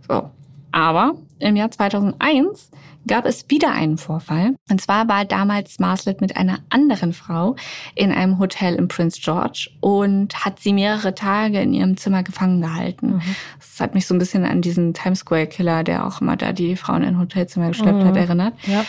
So. 0.07 0.29
Aber 0.71 1.13
im 1.39 1.55
Jahr 1.55 1.71
2001 1.71 2.69
gab 3.07 3.25
es 3.25 3.45
wieder 3.49 3.71
einen 3.71 3.97
Vorfall. 3.97 4.55
Und 4.69 4.81
zwar 4.81 5.07
war 5.07 5.25
damals 5.25 5.79
Marslet 5.79 6.21
mit 6.21 6.37
einer 6.37 6.59
anderen 6.69 7.13
Frau 7.13 7.55
in 7.95 8.11
einem 8.11 8.39
Hotel 8.39 8.75
in 8.75 8.87
Prince 8.87 9.19
George 9.21 9.69
und 9.79 10.45
hat 10.45 10.59
sie 10.59 10.73
mehrere 10.73 11.15
Tage 11.15 11.59
in 11.61 11.73
ihrem 11.73 11.97
Zimmer 11.97 12.23
gefangen 12.23 12.61
gehalten. 12.61 13.15
Mhm. 13.15 13.35
Das 13.59 13.79
hat 13.79 13.93
mich 13.93 14.07
so 14.07 14.13
ein 14.13 14.19
bisschen 14.19 14.45
an 14.45 14.61
diesen 14.61 14.93
Times 14.93 15.19
Square 15.19 15.47
Killer, 15.47 15.83
der 15.83 16.05
auch 16.05 16.21
immer 16.21 16.35
da 16.35 16.53
die 16.53 16.75
Frauen 16.75 17.03
in 17.03 17.19
Hotelzimmer 17.19 17.69
geschleppt 17.69 17.99
mhm. 17.99 18.05
hat, 18.05 18.17
erinnert. 18.17 18.53
Ja. 18.65 18.85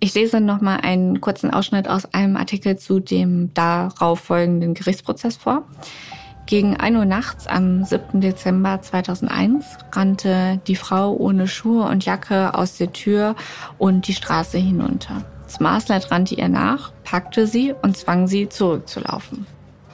Ich 0.00 0.14
lese 0.14 0.40
noch 0.40 0.60
mal 0.60 0.76
einen 0.76 1.20
kurzen 1.20 1.50
Ausschnitt 1.50 1.88
aus 1.88 2.12
einem 2.12 2.36
Artikel 2.36 2.76
zu 2.76 3.00
dem 3.00 3.54
darauf 3.54 4.20
folgenden 4.20 4.74
Gerichtsprozess 4.74 5.36
vor. 5.36 5.64
Gegen 6.46 6.76
1 6.76 6.98
Uhr 6.98 7.06
nachts 7.06 7.46
am 7.46 7.84
7. 7.84 8.20
Dezember 8.20 8.82
2001 8.82 9.64
rannte 9.92 10.60
die 10.66 10.76
Frau 10.76 11.14
ohne 11.14 11.48
Schuhe 11.48 11.84
und 11.84 12.04
Jacke 12.04 12.54
aus 12.54 12.76
der 12.76 12.92
Tür 12.92 13.34
und 13.78 14.08
die 14.08 14.12
Straße 14.12 14.58
hinunter. 14.58 15.24
Smarslight 15.48 16.10
rannte 16.10 16.34
ihr 16.34 16.50
nach, 16.50 16.92
packte 17.02 17.46
sie 17.46 17.72
und 17.80 17.96
zwang 17.96 18.26
sie 18.26 18.50
zurückzulaufen. 18.50 19.46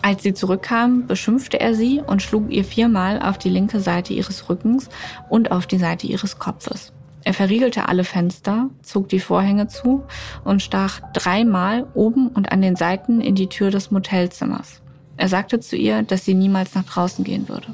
Als 0.03 0.25
sie 0.25 0.35
zurückkam, 0.35 1.07
beschimpfte 1.07 1.61
er 1.61 1.75
sie 1.75 2.03
und 2.05 2.21
schlug 2.21 2.51
ihr 2.51 2.65
viermal 2.65 3.23
auf 3.23 3.39
die 3.39 3.51
linke 3.51 3.79
Seite 3.79 4.13
ihres 4.13 4.49
Rückens 4.49 4.89
und 5.29 5.53
auf 5.53 5.69
die 5.69 5.79
Seite 5.79 6.09
ihres 6.09 6.41
Kopfes. 6.41 6.93
Er 7.23 7.35
verriegelte 7.35 7.89
alle 7.89 8.03
Fenster, 8.03 8.71
zog 8.83 9.09
die 9.09 9.21
Vorhänge 9.21 9.69
zu 9.69 10.03
und 10.43 10.63
stach 10.63 11.01
dreimal 11.13 11.87
oben 11.95 12.29
und 12.29 12.51
an 12.51 12.61
den 12.61 12.75
Seiten 12.75 13.21
in 13.21 13.37
die 13.37 13.49
Tür 13.49 13.71
des 13.71 13.93
Motelzimmers. 13.93 14.81
Er 15.21 15.29
sagte 15.29 15.61
zu 15.61 15.77
ihr, 15.77 16.03
dass 16.03 16.25
sie 16.25 16.33
niemals 16.33 16.75
nach 16.75 16.85
draußen 16.85 17.25
gehen 17.25 17.51
würde. 17.51 17.67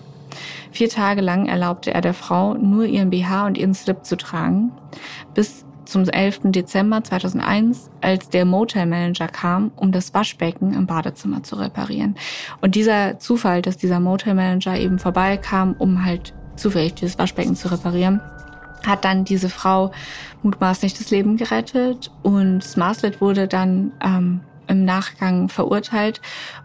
Vier 0.72 0.88
Tage 0.88 1.20
lang 1.20 1.46
erlaubte 1.46 1.94
er 1.94 2.00
der 2.00 2.12
Frau, 2.12 2.54
nur 2.54 2.86
ihren 2.86 3.10
BH 3.10 3.46
und 3.46 3.56
ihren 3.56 3.72
Slip 3.72 4.04
zu 4.04 4.16
tragen, 4.16 4.72
bis 5.32 5.64
zum 5.84 6.08
11. 6.08 6.40
Dezember 6.46 7.04
2001, 7.04 7.88
als 8.00 8.30
der 8.30 8.46
Motelmanager 8.46 9.28
kam, 9.28 9.70
um 9.76 9.92
das 9.92 10.12
Waschbecken 10.12 10.74
im 10.74 10.86
Badezimmer 10.86 11.44
zu 11.44 11.54
reparieren. 11.54 12.16
Und 12.60 12.74
dieser 12.74 13.20
Zufall, 13.20 13.62
dass 13.62 13.76
dieser 13.76 14.00
Motelmanager 14.00 14.76
eben 14.76 14.98
vorbeikam, 14.98 15.76
um 15.78 16.04
halt 16.04 16.34
zufällig 16.56 16.94
dieses 16.94 17.16
Waschbecken 17.16 17.54
zu 17.54 17.70
reparieren, 17.70 18.20
hat 18.84 19.04
dann 19.04 19.24
diese 19.24 19.50
Frau 19.50 19.92
mutmaßlich 20.42 20.94
das 20.94 21.10
Leben 21.10 21.36
gerettet 21.36 22.10
und 22.24 22.64
Smarslet 22.64 23.20
wurde 23.20 23.46
dann 23.46 23.92
ähm, 24.02 24.40
im 24.68 24.84
Nachgang 24.84 25.48
verurteilt 25.48 26.20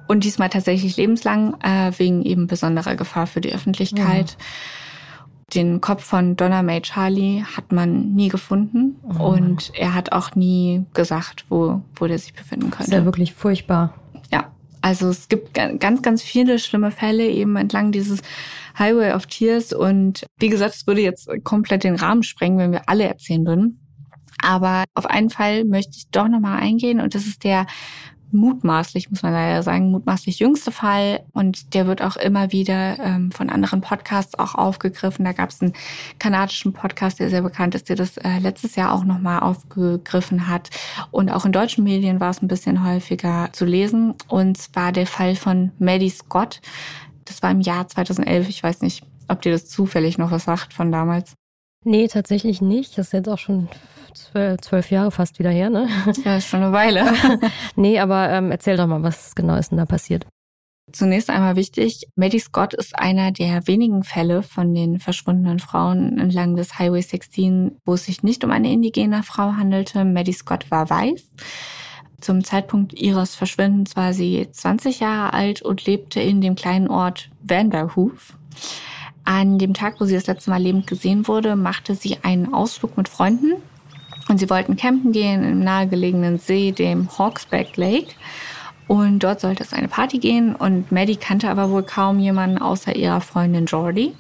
und 0.08 0.24
diesmal 0.24 0.50
tatsächlich 0.50 0.98
lebenslang 0.98 1.56
äh, 1.62 1.92
wegen 1.98 2.22
eben 2.24 2.48
besonderer 2.48 2.96
Gefahr 2.96 3.28
für 3.28 3.42
die 3.42 3.54
Öffentlichkeit. 3.54 4.32
Ja. 4.32 4.46
Den 5.54 5.82
Kopf 5.82 6.04
von 6.06 6.38
Donna 6.38 6.64
May 6.64 6.82
Charlie 6.82 7.44
hat 7.44 7.74
man 7.74 8.14
nie 8.14 8.30
gefunden 8.30 8.96
oh 9.04 9.34
und 9.34 9.72
er 9.76 9.94
hat 9.94 10.14
auch 10.14 10.36
nie 10.36 10.86
gesagt, 10.94 11.46
wo, 11.50 11.82
wo 11.96 12.08
der 12.08 12.20
sich 12.20 12.34
befinden 12.34 12.72
könnte. 12.72 12.78
Das 12.78 12.88
ist 12.88 12.94
ja 12.94 13.06
wirklich 13.06 13.34
furchtbar. 13.34 13.94
Ja, 14.32 14.52
also 14.82 15.10
es 15.10 15.28
gibt 15.28 15.54
ganz, 15.54 16.02
ganz 16.02 16.22
viele 16.22 16.58
schlimme 16.58 16.92
Fälle 16.92 17.28
eben 17.28 17.58
entlang 17.58 17.92
dieses 17.92 18.22
Highway 18.80 19.12
of 19.12 19.26
Tears 19.26 19.74
und 19.74 20.26
wie 20.40 20.48
gesagt, 20.48 20.76
es 20.76 20.88
würde 20.88 21.02
jetzt 21.02 21.30
komplett 21.44 21.84
den 21.84 21.96
Rahmen 21.96 22.24
sprengen, 22.24 22.58
wenn 22.58 22.72
wir 22.72 22.88
alle 22.88 23.04
erzählen 23.04 23.46
würden. 23.46 23.81
Aber 24.42 24.86
auf 24.94 25.06
einen 25.06 25.30
Fall 25.30 25.66
möchte 25.66 25.98
ich 25.98 26.10
doch 26.10 26.28
nochmal 26.28 26.60
eingehen 26.60 27.00
und 27.00 27.16
das 27.16 27.26
ist 27.26 27.44
der 27.44 27.66
mutmaßlich, 28.34 29.10
muss 29.10 29.24
man 29.24 29.34
leider 29.34 29.64
sagen, 29.64 29.92
mutmaßlich 29.92 30.40
jüngste 30.40 30.72
Fall. 30.72 31.24
Und 31.34 31.74
der 31.74 31.88
wird 31.88 32.02
auch 32.02 32.16
immer 32.16 32.52
wieder 32.52 33.00
ähm, 33.00 33.32
von 33.32 33.50
anderen 33.50 33.82
Podcasts 33.82 34.38
auch 34.38 34.56
aufgegriffen. 34.56 35.26
Da 35.26 35.34
gab 35.34 35.50
es 35.50 35.62
einen 35.62 35.74
kanadischen 36.20 36.74
Podcast, 36.74 37.20
der 37.20 37.30
sehr 37.30 37.42
bekannt 37.42 37.76
ist, 37.76 37.90
der 37.90 37.96
das 37.96 38.18
äh, 38.18 38.40
letztes 38.40 38.76
Jahr 38.76 38.94
auch 38.94 39.04
nochmal 39.04 39.42
aufgegriffen 39.42 40.48
hat. 40.48 40.70
Und 41.12 41.30
auch 41.30 41.46
in 41.46 41.52
deutschen 41.52 41.84
Medien 41.84 42.20
war 42.20 42.30
es 42.30 42.42
ein 42.42 42.48
bisschen 42.48 42.86
häufiger 42.86 43.50
zu 43.52 43.66
lesen. 43.66 44.16
Und 44.28 44.58
zwar 44.58 44.92
der 44.92 45.08
Fall 45.08 45.36
von 45.36 45.72
Maddie 45.80 46.10
Scott. 46.10 46.62
Das 47.26 47.42
war 47.44 47.52
im 47.52 47.62
Jahr 47.62 47.88
2011. 47.88 48.50
Ich 48.50 48.64
weiß 48.64 48.82
nicht, 48.82 49.04
ob 49.28 49.42
dir 49.42 49.52
das 49.52 49.68
zufällig 49.68 50.18
noch 50.18 50.32
was 50.32 50.46
sagt 50.46 50.74
von 50.74 50.92
damals. 50.92 51.36
Nee, 51.84 52.08
tatsächlich 52.08 52.62
nicht. 52.62 52.98
Das 52.98 53.08
ist 53.08 53.14
jetzt 53.14 53.30
auch 53.30 53.40
schon 53.40 53.68
zwölf 54.62 54.92
Jahre 54.92 55.12
fast 55.12 55.40
wieder 55.40 55.50
her, 55.50 55.70
ne? 55.70 55.88
Ja, 56.24 56.38
ist 56.38 56.48
schon 56.48 56.62
eine 56.62 56.74
Weile. 56.74 57.12
nee, 57.76 58.00
aber 58.00 58.30
ähm, 58.30 58.52
erzähl 58.52 58.78
doch 58.78 58.88
mal, 58.88 59.04
was 59.04 59.36
genau 59.36 59.56
ist 59.56 59.72
denn 59.72 59.78
da 59.78 59.86
passiert? 59.86 60.26
Zunächst 60.92 61.30
einmal 61.30 61.56
wichtig, 61.56 62.08
Maddie 62.16 62.40
Scott 62.40 62.74
ist 62.74 63.00
einer 63.00 63.32
der 63.32 63.66
wenigen 63.68 64.04
Fälle 64.04 64.44
von 64.44 64.74
den 64.74 65.00
verschwundenen 65.00 65.60
Frauen 65.60 66.18
entlang 66.20 66.56
des 66.56 66.78
Highway 66.78 67.02
16, 67.02 67.78
wo 67.86 67.94
es 67.94 68.06
sich 68.06 68.24
nicht 68.24 68.44
um 68.44 68.52
eine 68.52 68.72
indigene 68.72 69.24
Frau 69.24 69.54
handelte. 69.54 70.04
Maddie 70.04 70.34
Scott 70.34 70.70
war 70.70 70.90
weiß. 70.90 71.24
Zum 72.20 72.44
Zeitpunkt 72.44 72.94
ihres 72.94 73.36
Verschwindens 73.36 73.96
war 73.96 74.14
sie 74.14 74.48
20 74.52 75.00
Jahre 75.00 75.34
alt 75.34 75.62
und 75.62 75.86
lebte 75.86 76.20
in 76.20 76.42
dem 76.42 76.56
kleinen 76.56 76.88
Ort 76.88 77.30
Vanderhoof. 77.42 78.38
An 79.24 79.60
dem 79.60 79.74
Tag, 79.74 80.00
wo 80.00 80.06
sie 80.06 80.16
das 80.16 80.28
letzte 80.28 80.50
Mal 80.50 80.62
lebend 80.62 80.88
gesehen 80.88 81.28
wurde, 81.28 81.56
machte 81.56 81.96
sie 81.96 82.18
einen 82.24 82.54
Ausflug 82.54 82.98
mit 82.98 83.08
Freunden 83.08 83.54
und 84.30 84.40
sie 84.40 84.50
wollten 84.50 84.78
campen 84.78 85.12
gehen 85.12 85.44
im 85.44 85.64
nahegelegenen 85.64 86.40
See, 86.40 86.72
dem 86.72 87.10
Hawksback 87.18 87.78
Lake. 87.78 88.14
Und 88.88 89.20
dort 89.20 89.40
sollte 89.40 89.64
es 89.64 89.74
eine 89.74 89.88
Party 89.88 90.20
gehen 90.20 90.56
und 90.56 90.92
Maddie 90.92 91.16
kannte 91.16 91.50
aber 91.50 91.70
wohl 91.70 91.84
kaum 91.84 92.20
jemanden 92.20 92.58
außer 92.58 92.96
ihrer 92.96 93.22
Freundin 93.22 93.66
Jordi. 93.66 94.14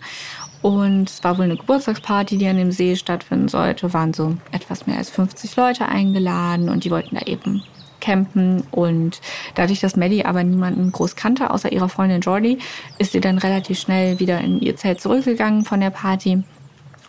Und 0.62 1.10
es 1.10 1.24
war 1.24 1.38
wohl 1.38 1.46
eine 1.46 1.58
Geburtstagsparty, 1.58 2.38
die 2.38 2.48
an 2.48 2.58
dem 2.58 2.72
See 2.72 2.96
stattfinden 2.96 3.48
sollte. 3.48 3.94
Waren 3.94 4.14
so 4.14 4.38
etwas 4.52 4.86
mehr 4.86 4.98
als 4.98 5.10
50 5.10 5.56
Leute 5.56 5.88
eingeladen 5.88 6.70
und 6.70 6.84
die 6.84 6.92
wollten 6.92 7.16
da 7.16 7.22
eben 7.26 7.64
campen. 8.02 8.64
Und 8.72 9.22
dadurch, 9.56 9.80
dass 9.80 9.96
Maddie 9.96 10.26
aber 10.26 10.44
niemanden 10.44 10.92
groß 10.92 11.16
kannte, 11.16 11.52
außer 11.52 11.72
ihrer 11.72 11.90
Freundin 11.90 12.22
Jordi, 12.22 12.58
ist 12.98 13.14
sie 13.14 13.22
dann 13.22 13.38
relativ 13.38 13.80
schnell 13.80 14.20
wieder 14.20 14.42
in 14.42 14.60
ihr 14.60 14.76
Zelt 14.76 15.00
zurückgegangen 15.00 15.64
von 15.64 15.80
der 15.80 15.92
Party. 15.92 16.44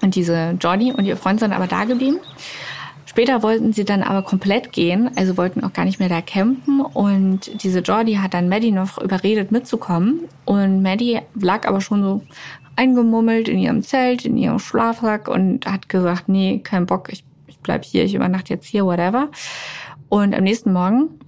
Und 0.03 0.15
diese 0.15 0.57
Jordi 0.61 0.93
und 0.93 1.05
ihr 1.05 1.17
Freund 1.17 1.41
sind 1.41 1.53
aber 1.53 1.67
da 1.67 1.85
geblieben. 1.85 2.19
Später 3.07 3.43
wollten 3.43 3.75
sie 3.75 3.85
dann 3.85 4.03
aber 4.03 4.23
komplett 4.23 4.73
gehen, 4.73 5.11
also 5.17 5.37
wollten 5.37 5.63
auch 5.65 5.75
gar 5.75 5.85
nicht 5.85 6.01
mehr 6.01 6.09
da 6.09 6.23
campen. 6.23 6.81
Und 6.81 7.63
diese 7.63 7.81
Jordi 7.81 8.15
hat 8.15 8.33
dann 8.33 8.49
Maddie 8.49 8.71
noch 8.71 8.99
überredet 8.99 9.53
mitzukommen. 9.53 10.21
Und 10.45 10.83
Maddie 10.83 11.21
lag 11.39 11.69
aber 11.69 11.81
schon 11.81 12.03
so 12.03 12.23
eingemummelt 12.77 13.49
in 13.49 13.59
ihrem 13.59 13.83
Zelt, 13.83 14.25
in 14.25 14.37
ihrem 14.37 14.59
Schlafsack 14.59 15.29
und 15.29 15.67
hat 15.67 15.89
gesagt, 15.89 16.29
nee, 16.29 16.61
kein 16.65 16.87
Bock, 16.87 17.13
ich, 17.13 17.23
bleib 17.63 17.85
hier, 17.85 18.05
ich 18.05 18.15
übernachte 18.15 18.55
jetzt 18.55 18.67
hier, 18.67 18.85
whatever. 18.85 19.31
Und 20.09 20.35
am 20.35 20.45
nächsten 20.45 20.73
Morgen 20.73 21.19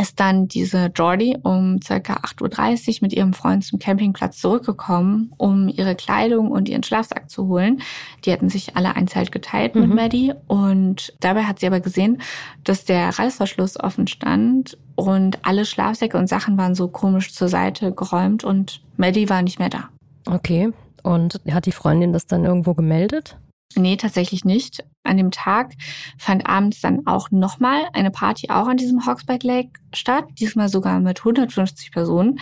ist 0.00 0.20
dann 0.20 0.48
diese 0.48 0.86
Jordi 0.86 1.36
um 1.42 1.80
circa 1.82 2.14
8.30 2.14 2.88
Uhr 2.88 2.98
mit 3.02 3.12
ihrem 3.12 3.32
Freund 3.32 3.64
zum 3.64 3.78
Campingplatz 3.78 4.38
zurückgekommen, 4.38 5.32
um 5.36 5.68
ihre 5.68 5.94
Kleidung 5.94 6.50
und 6.50 6.68
ihren 6.68 6.82
Schlafsack 6.82 7.28
zu 7.28 7.46
holen. 7.48 7.82
Die 8.24 8.32
hatten 8.32 8.48
sich 8.48 8.76
alle 8.76 8.96
ein 8.96 9.08
Zelt 9.08 9.32
geteilt 9.32 9.74
mhm. 9.74 9.82
mit 9.82 9.94
Maddie 9.94 10.32
und 10.46 11.12
dabei 11.20 11.44
hat 11.44 11.58
sie 11.58 11.66
aber 11.66 11.80
gesehen, 11.80 12.22
dass 12.64 12.84
der 12.84 13.18
Reißverschluss 13.18 13.78
offen 13.78 14.06
stand 14.06 14.78
und 14.94 15.38
alle 15.42 15.64
Schlafsäcke 15.64 16.16
und 16.16 16.28
Sachen 16.28 16.56
waren 16.56 16.74
so 16.74 16.88
komisch 16.88 17.34
zur 17.34 17.48
Seite 17.48 17.92
geräumt 17.92 18.44
und 18.44 18.82
Maddie 18.96 19.28
war 19.28 19.42
nicht 19.42 19.58
mehr 19.58 19.70
da. 19.70 19.88
Okay. 20.26 20.70
Und 21.02 21.40
hat 21.50 21.66
die 21.66 21.72
Freundin 21.72 22.12
das 22.12 22.26
dann 22.26 22.44
irgendwo 22.44 22.74
gemeldet? 22.74 23.36
Nee, 23.76 23.96
tatsächlich 23.96 24.44
nicht. 24.44 24.84
An 25.04 25.16
dem 25.16 25.30
Tag 25.30 25.72
fand 26.18 26.46
abends 26.46 26.80
dann 26.80 27.06
auch 27.06 27.30
nochmal 27.30 27.82
eine 27.92 28.10
Party 28.10 28.50
auch 28.50 28.68
an 28.68 28.76
diesem 28.76 29.04
Hawksback 29.06 29.42
Lake 29.42 29.70
statt, 29.92 30.24
diesmal 30.38 30.68
sogar 30.68 31.00
mit 31.00 31.20
150 31.20 31.90
Personen. 31.90 32.38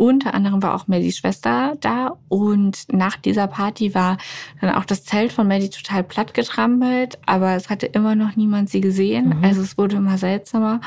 Unter 0.00 0.32
anderem 0.32 0.62
war 0.62 0.74
auch 0.74 0.88
Maddies 0.88 1.18
Schwester 1.18 1.76
da 1.80 2.16
und 2.28 2.90
nach 2.90 3.16
dieser 3.16 3.46
Party 3.46 3.94
war 3.94 4.16
dann 4.62 4.74
auch 4.74 4.86
das 4.86 5.04
Zelt 5.04 5.30
von 5.30 5.46
Maddie 5.46 5.68
total 5.68 6.04
platt 6.04 6.32
getrampelt, 6.32 7.18
aber 7.26 7.54
es 7.54 7.68
hatte 7.68 7.84
immer 7.84 8.14
noch 8.14 8.34
niemand 8.34 8.70
sie 8.70 8.80
gesehen. 8.80 9.36
Mhm. 9.36 9.44
Also 9.44 9.60
es 9.60 9.76
wurde 9.76 9.96
immer 9.96 10.16
seltsamer. 10.16 10.80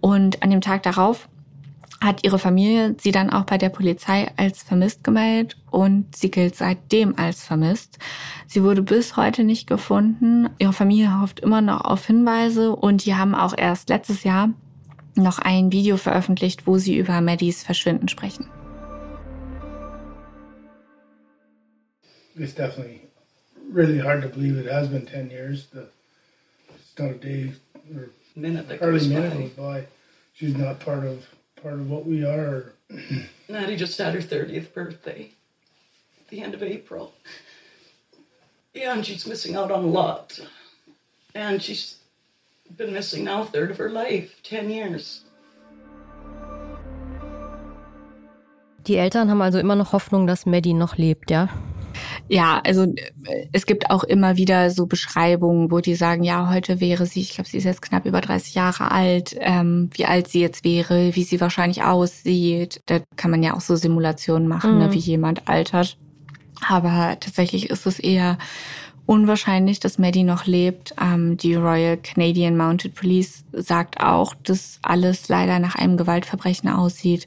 Und 0.00 0.42
an 0.42 0.50
dem 0.50 0.60
Tag 0.60 0.82
darauf 0.82 1.29
hat 2.00 2.24
ihre 2.24 2.38
Familie 2.38 2.94
sie 2.98 3.12
dann 3.12 3.30
auch 3.30 3.44
bei 3.44 3.58
der 3.58 3.68
Polizei 3.68 4.30
als 4.36 4.62
vermisst 4.62 5.04
gemeldet 5.04 5.56
und 5.70 6.16
sie 6.16 6.30
gilt 6.30 6.56
seitdem 6.56 7.18
als 7.18 7.44
vermisst. 7.44 7.98
Sie 8.46 8.62
wurde 8.62 8.82
bis 8.82 9.16
heute 9.16 9.44
nicht 9.44 9.66
gefunden. 9.66 10.48
Ihre 10.58 10.72
Familie 10.72 11.20
hofft 11.20 11.40
immer 11.40 11.60
noch 11.60 11.82
auf 11.82 12.06
Hinweise 12.06 12.74
und 12.74 13.04
die 13.04 13.14
haben 13.14 13.34
auch 13.34 13.54
erst 13.56 13.90
letztes 13.90 14.24
Jahr 14.24 14.50
noch 15.14 15.38
ein 15.38 15.72
Video 15.72 15.96
veröffentlicht, 15.96 16.66
wo 16.66 16.78
sie 16.78 16.96
über 16.96 17.20
Maddies 17.20 17.62
Verschwinden 17.62 18.08
sprechen. 18.08 18.46
It's 22.36 22.54
definitely 22.54 23.02
really 23.70 23.98
hard 23.98 24.22
to 24.22 24.28
believe 24.28 24.58
it 24.58 24.70
has 24.72 24.88
been 24.88 25.04
10 25.06 25.30
years. 25.30 25.68
It's 25.74 26.98
not 26.98 27.10
a 27.10 27.18
day 27.18 27.52
or 27.94 28.08
minute 28.34 28.68
that 28.68 28.80
goes 28.80 29.06
minute 29.06 29.34
by. 29.34 29.42
goes 29.42 29.50
by. 29.50 29.86
She's 30.32 30.56
not 30.56 30.80
part 30.80 31.04
of 31.04 31.18
part 31.62 31.74
of 31.74 31.90
what 31.90 32.06
we 32.06 32.24
are. 32.24 32.72
Maddie 33.48 33.76
just 33.76 33.98
had 33.98 34.14
her 34.14 34.20
30th 34.20 34.72
birthday 34.72 35.30
at 36.20 36.28
the 36.28 36.42
end 36.42 36.54
of 36.54 36.62
April. 36.62 37.12
Yeah, 38.74 38.92
and 38.94 39.04
she's 39.04 39.26
missing 39.26 39.56
out 39.56 39.70
on 39.70 39.84
a 39.84 39.86
lot. 39.86 40.40
And 41.34 41.62
she's 41.62 41.98
been 42.76 42.92
missing 42.92 43.24
now 43.24 43.42
a 43.42 43.46
third 43.46 43.70
of 43.70 43.78
her 43.78 43.90
life, 43.90 44.40
10 44.42 44.70
years. 44.70 45.24
Die 48.86 48.96
Eltern 48.96 49.28
haben 49.28 49.42
also 49.42 49.58
immer 49.58 49.76
noch 49.76 49.92
Hoffnung, 49.92 50.26
dass 50.26 50.46
Maddie 50.46 50.72
noch 50.72 50.96
lebt, 50.96 51.30
ja? 51.30 51.48
Ja, 52.30 52.60
also 52.64 52.84
äh, 52.84 53.48
es 53.50 53.66
gibt 53.66 53.90
auch 53.90 54.04
immer 54.04 54.36
wieder 54.36 54.70
so 54.70 54.86
Beschreibungen, 54.86 55.72
wo 55.72 55.80
die 55.80 55.96
sagen, 55.96 56.22
ja, 56.22 56.48
heute 56.48 56.80
wäre 56.80 57.04
sie, 57.04 57.22
ich 57.22 57.34
glaube, 57.34 57.50
sie 57.50 57.58
ist 57.58 57.64
jetzt 57.64 57.82
knapp 57.82 58.06
über 58.06 58.20
30 58.20 58.54
Jahre 58.54 58.92
alt, 58.92 59.34
ähm, 59.40 59.90
wie 59.94 60.06
alt 60.06 60.28
sie 60.28 60.40
jetzt 60.40 60.62
wäre, 60.62 61.16
wie 61.16 61.24
sie 61.24 61.40
wahrscheinlich 61.40 61.82
aussieht. 61.82 62.82
Da 62.86 63.00
kann 63.16 63.32
man 63.32 63.42
ja 63.42 63.54
auch 63.54 63.60
so 63.60 63.74
Simulationen 63.74 64.46
machen, 64.46 64.78
ne, 64.78 64.84
mhm. 64.84 64.90
ne, 64.90 64.94
wie 64.94 65.00
jemand 65.00 65.48
altert. 65.48 65.98
Aber 66.68 67.16
tatsächlich 67.18 67.68
ist 67.68 67.86
es 67.86 67.98
eher 67.98 68.38
unwahrscheinlich, 69.10 69.80
dass 69.80 69.98
Maddie 69.98 70.22
noch 70.22 70.46
lebt. 70.46 70.94
Ähm, 71.00 71.36
die 71.36 71.56
Royal 71.56 71.96
Canadian 71.96 72.56
Mounted 72.56 72.94
Police 72.94 73.44
sagt 73.52 74.00
auch, 74.00 74.34
dass 74.44 74.78
alles 74.82 75.28
leider 75.28 75.58
nach 75.58 75.74
einem 75.74 75.96
Gewaltverbrechen 75.96 76.68
aussieht 76.68 77.26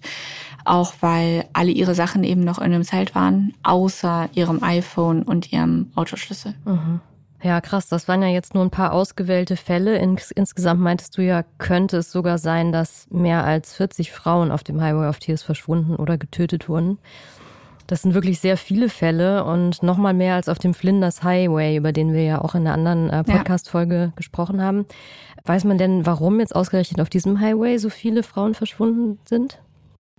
auch 0.66 0.94
weil 1.02 1.44
alle 1.52 1.72
ihre 1.72 1.94
Sachen 1.94 2.24
eben 2.24 2.42
noch 2.42 2.60
in 2.60 2.72
dem 2.72 2.86
Zelt 2.86 3.16
waren, 3.16 3.54
außer 3.64 4.30
ihrem 4.34 4.64
iPhone 4.64 5.24
und 5.24 5.52
ihrem 5.52 5.92
Autoschlüssel. 5.94 6.54
Mhm. 6.64 7.02
Ja, 7.44 7.60
krass. 7.60 7.90
Das 7.90 8.08
waren 8.08 8.22
ja 8.22 8.30
jetzt 8.30 8.54
nur 8.54 8.64
ein 8.64 8.70
paar 8.70 8.94
ausgewählte 8.94 9.58
Fälle. 9.58 9.98
Ins 9.98 10.32
insgesamt 10.32 10.80
meintest 10.80 11.18
du 11.18 11.22
ja, 11.22 11.44
könnte 11.58 11.98
es 11.98 12.14
sogar 12.14 12.38
sein, 12.38 12.72
dass 12.72 13.08
mehr 13.12 13.44
als 13.44 13.76
40 13.76 14.14
Frauen 14.14 14.50
auf 14.50 14.64
dem 14.64 14.80
Highway 14.80 15.10
of 15.10 15.20
Tears 15.20 15.44
verschwunden 15.44 15.98
oder 15.98 16.18
getötet 16.18 16.70
wurden. 16.70 17.00
Das 17.88 18.02
sind 18.02 18.14
wirklich 18.14 18.40
sehr 18.40 18.58
viele 18.58 18.90
Fälle 18.90 19.44
und 19.44 19.84
nochmal 19.84 20.14
mehr 20.14 20.36
als 20.36 20.48
auf 20.48 20.58
dem 20.58 20.74
Flinders 20.74 21.24
Highway, 21.24 21.76
über 21.76 21.92
den 21.92 22.14
wir 22.14 22.24
ja 22.24 22.42
auch 22.42 22.56
in 22.56 22.62
einer 22.62 22.74
anderen 22.74 23.10
äh, 23.10 23.24
Podcast-Folge 23.24 23.96
ja. 23.96 24.14
gesprochen 24.16 24.62
haben. 24.62 24.86
Weiß 25.46 25.66
man 25.66 25.78
denn, 25.78 26.06
warum 26.06 26.40
jetzt 26.40 26.56
ausgerechnet 26.56 27.02
auf 27.02 27.10
diesem 27.10 27.40
Highway 27.42 27.78
so 27.78 27.90
viele 27.90 28.24
Frauen 28.24 28.54
verschwunden 28.54 29.20
sind? 29.26 29.60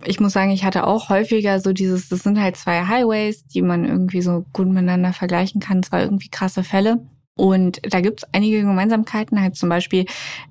Ich 0.03 0.19
muss 0.19 0.33
sagen, 0.33 0.51
ich 0.51 0.63
hatte 0.63 0.85
auch 0.85 1.09
häufiger 1.09 1.59
so 1.59 1.73
dieses, 1.73 2.09
das 2.09 2.19
sind 2.19 2.39
halt 2.39 2.57
zwei 2.57 2.85
Highways, 2.85 3.45
die 3.47 3.61
man 3.61 3.85
irgendwie 3.85 4.21
so 4.21 4.45
gut 4.53 4.67
miteinander 4.67 5.13
vergleichen 5.13 5.61
kann, 5.61 5.83
zwei 5.83 6.03
irgendwie 6.03 6.29
krasse 6.29 6.63
Fälle. 6.63 6.99
Und 7.37 7.81
da 7.89 8.01
gibt's 8.01 8.25
einige 8.31 8.61
Gemeinsamkeiten, 8.61 9.41
halt 9.41 9.55
zum 9.55 9.69
Beispiel, 9.69 10.05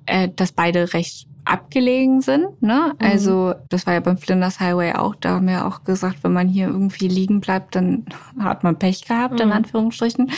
äh, 0.05 0.29
dass 0.35 0.51
beide 0.51 0.93
recht 0.93 1.27
abgelegen 1.45 2.21
sind. 2.21 2.61
Ne? 2.61 2.93
Mhm. 2.99 3.05
Also 3.05 3.55
das 3.69 3.85
war 3.85 3.93
ja 3.93 3.99
beim 3.99 4.17
Flinders 4.17 4.59
Highway 4.59 4.93
auch. 4.93 5.15
Da 5.15 5.35
haben 5.35 5.47
wir 5.47 5.65
auch 5.65 5.83
gesagt, 5.83 6.23
wenn 6.23 6.33
man 6.33 6.47
hier 6.47 6.67
irgendwie 6.67 7.07
liegen 7.07 7.39
bleibt, 7.39 7.75
dann 7.75 8.05
hat 8.39 8.63
man 8.63 8.77
Pech 8.77 9.05
gehabt, 9.05 9.35
mhm. 9.35 9.41
in 9.41 9.51
Anführungsstrichen. 9.51 10.31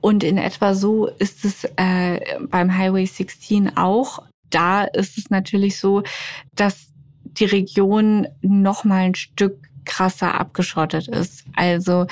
Und 0.00 0.24
in 0.24 0.38
etwa 0.38 0.74
so 0.74 1.06
ist 1.06 1.44
es 1.44 1.64
äh, 1.76 2.20
beim 2.48 2.76
Highway 2.76 3.06
16 3.06 3.76
auch. 3.76 4.22
Da 4.50 4.84
ist 4.84 5.18
es 5.18 5.30
natürlich 5.30 5.78
so, 5.78 6.02
dass 6.54 6.88
die 7.24 7.44
Region 7.44 8.26
noch 8.40 8.84
mal 8.84 9.04
ein 9.04 9.14
Stück 9.14 9.58
krasser 9.86 10.38
abgeschottet 10.38 11.08
ist. 11.08 11.44
Also 11.54 12.06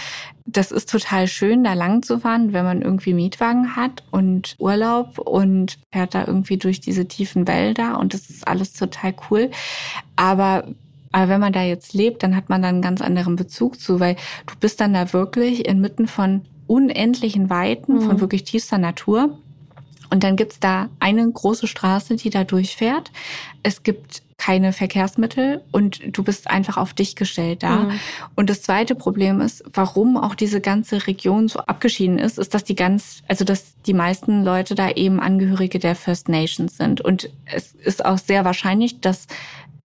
das 0.46 0.72
ist 0.72 0.90
total 0.90 1.26
schön, 1.26 1.64
da 1.64 1.74
lang 1.74 2.02
zu 2.02 2.18
fahren, 2.18 2.52
wenn 2.52 2.64
man 2.64 2.82
irgendwie 2.82 3.14
Mietwagen 3.14 3.76
hat 3.76 4.02
und 4.10 4.56
Urlaub 4.58 5.18
und 5.18 5.78
fährt 5.92 6.14
da 6.14 6.26
irgendwie 6.26 6.56
durch 6.56 6.80
diese 6.80 7.06
tiefen 7.06 7.46
Wälder 7.46 7.98
und 7.98 8.14
das 8.14 8.30
ist 8.30 8.46
alles 8.46 8.72
total 8.72 9.14
cool. 9.30 9.50
Aber 10.16 10.64
aber 11.12 11.28
wenn 11.28 11.40
man 11.40 11.52
da 11.52 11.62
jetzt 11.62 11.94
lebt, 11.94 12.24
dann 12.24 12.34
hat 12.34 12.48
man 12.48 12.60
da 12.60 12.68
einen 12.68 12.82
ganz 12.82 13.00
anderen 13.00 13.36
Bezug 13.36 13.78
zu, 13.78 14.00
weil 14.00 14.16
du 14.46 14.54
bist 14.58 14.80
dann 14.80 14.94
da 14.94 15.12
wirklich 15.12 15.64
inmitten 15.64 16.08
von 16.08 16.42
unendlichen 16.66 17.50
Weiten, 17.50 17.94
mhm. 17.94 18.00
von 18.00 18.20
wirklich 18.20 18.42
tiefster 18.42 18.78
Natur. 18.78 19.38
Und 20.14 20.22
dann 20.22 20.36
gibt's 20.36 20.60
da 20.60 20.90
eine 21.00 21.28
große 21.28 21.66
Straße, 21.66 22.14
die 22.14 22.30
da 22.30 22.44
durchfährt. 22.44 23.10
Es 23.64 23.82
gibt 23.82 24.22
keine 24.36 24.72
Verkehrsmittel 24.72 25.64
und 25.72 26.16
du 26.16 26.22
bist 26.22 26.48
einfach 26.48 26.76
auf 26.76 26.94
dich 26.94 27.16
gestellt 27.16 27.64
da. 27.64 27.78
Mhm. 27.78 28.00
Und 28.36 28.48
das 28.48 28.62
zweite 28.62 28.94
Problem 28.94 29.40
ist, 29.40 29.64
warum 29.72 30.16
auch 30.16 30.36
diese 30.36 30.60
ganze 30.60 31.08
Region 31.08 31.48
so 31.48 31.58
abgeschieden 31.58 32.20
ist, 32.20 32.38
ist, 32.38 32.54
dass 32.54 32.62
die 32.62 32.76
ganz, 32.76 33.24
also 33.26 33.44
dass 33.44 33.74
die 33.86 33.92
meisten 33.92 34.44
Leute 34.44 34.76
da 34.76 34.88
eben 34.88 35.18
Angehörige 35.18 35.80
der 35.80 35.96
First 35.96 36.28
Nations 36.28 36.76
sind. 36.76 37.00
Und 37.00 37.28
es 37.44 37.72
ist 37.72 38.04
auch 38.04 38.18
sehr 38.18 38.44
wahrscheinlich, 38.44 39.00
dass 39.00 39.26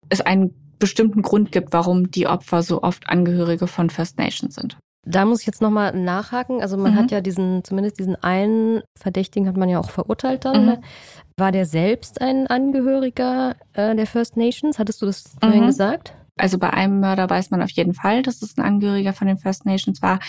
es 0.10 0.22
einen 0.22 0.54
bestimmten 0.78 1.24
Grund 1.24 1.52
gibt, 1.52 1.74
warum 1.74 2.12
die 2.12 2.28
Opfer 2.28 2.62
so 2.62 2.84
oft 2.84 3.10
Angehörige 3.10 3.66
von 3.66 3.90
First 3.90 4.20
Nations 4.20 4.54
sind. 4.54 4.78
Da 5.06 5.26
muss 5.26 5.42
ich 5.42 5.48
jetzt 5.48 5.62
nochmal 5.62 5.94
nachhaken. 5.94 6.62
Also 6.62 6.78
man 6.78 6.94
mhm. 6.94 6.98
hat 6.98 7.12
ja 7.12 7.22
diesen, 7.22 7.64
zumindest 7.64 8.00
diesen 8.00 8.16
einen 8.16 8.82
Verdächtigen 8.96 9.48
hat 9.48 9.58
man 9.58 9.70
ja 9.70 9.80
auch 9.80 9.90
verurteilt 9.90 10.46
dann. 10.46 10.66
Mhm. 10.66 10.78
War 11.38 11.52
der 11.52 11.66
selbst 11.66 12.22
ein 12.22 12.48
Angehöriger 12.48 13.56
äh, 13.74 13.96
der 13.96 14.08
First 14.08 14.36
Nations? 14.36 14.78
Hattest 14.78 15.02
du 15.02 15.06
das 15.06 15.36
vorhin 15.42 15.64
mhm. 15.64 15.68
gesagt? 15.68 16.14
Also 16.38 16.58
bei 16.58 16.70
einem 16.70 17.00
Mörder 17.00 17.30
weiß 17.30 17.52
man 17.52 17.62
auf 17.62 17.72
jeden 17.72 17.94
Fall, 17.94 18.22
dass 18.22 18.42
es 18.42 18.58
ein 18.58 18.64
Angehöriger 18.64 19.14
von 19.14 19.28
den 19.28 19.38
First 19.38 19.66
Nations 19.66 20.02
war. 20.02 20.20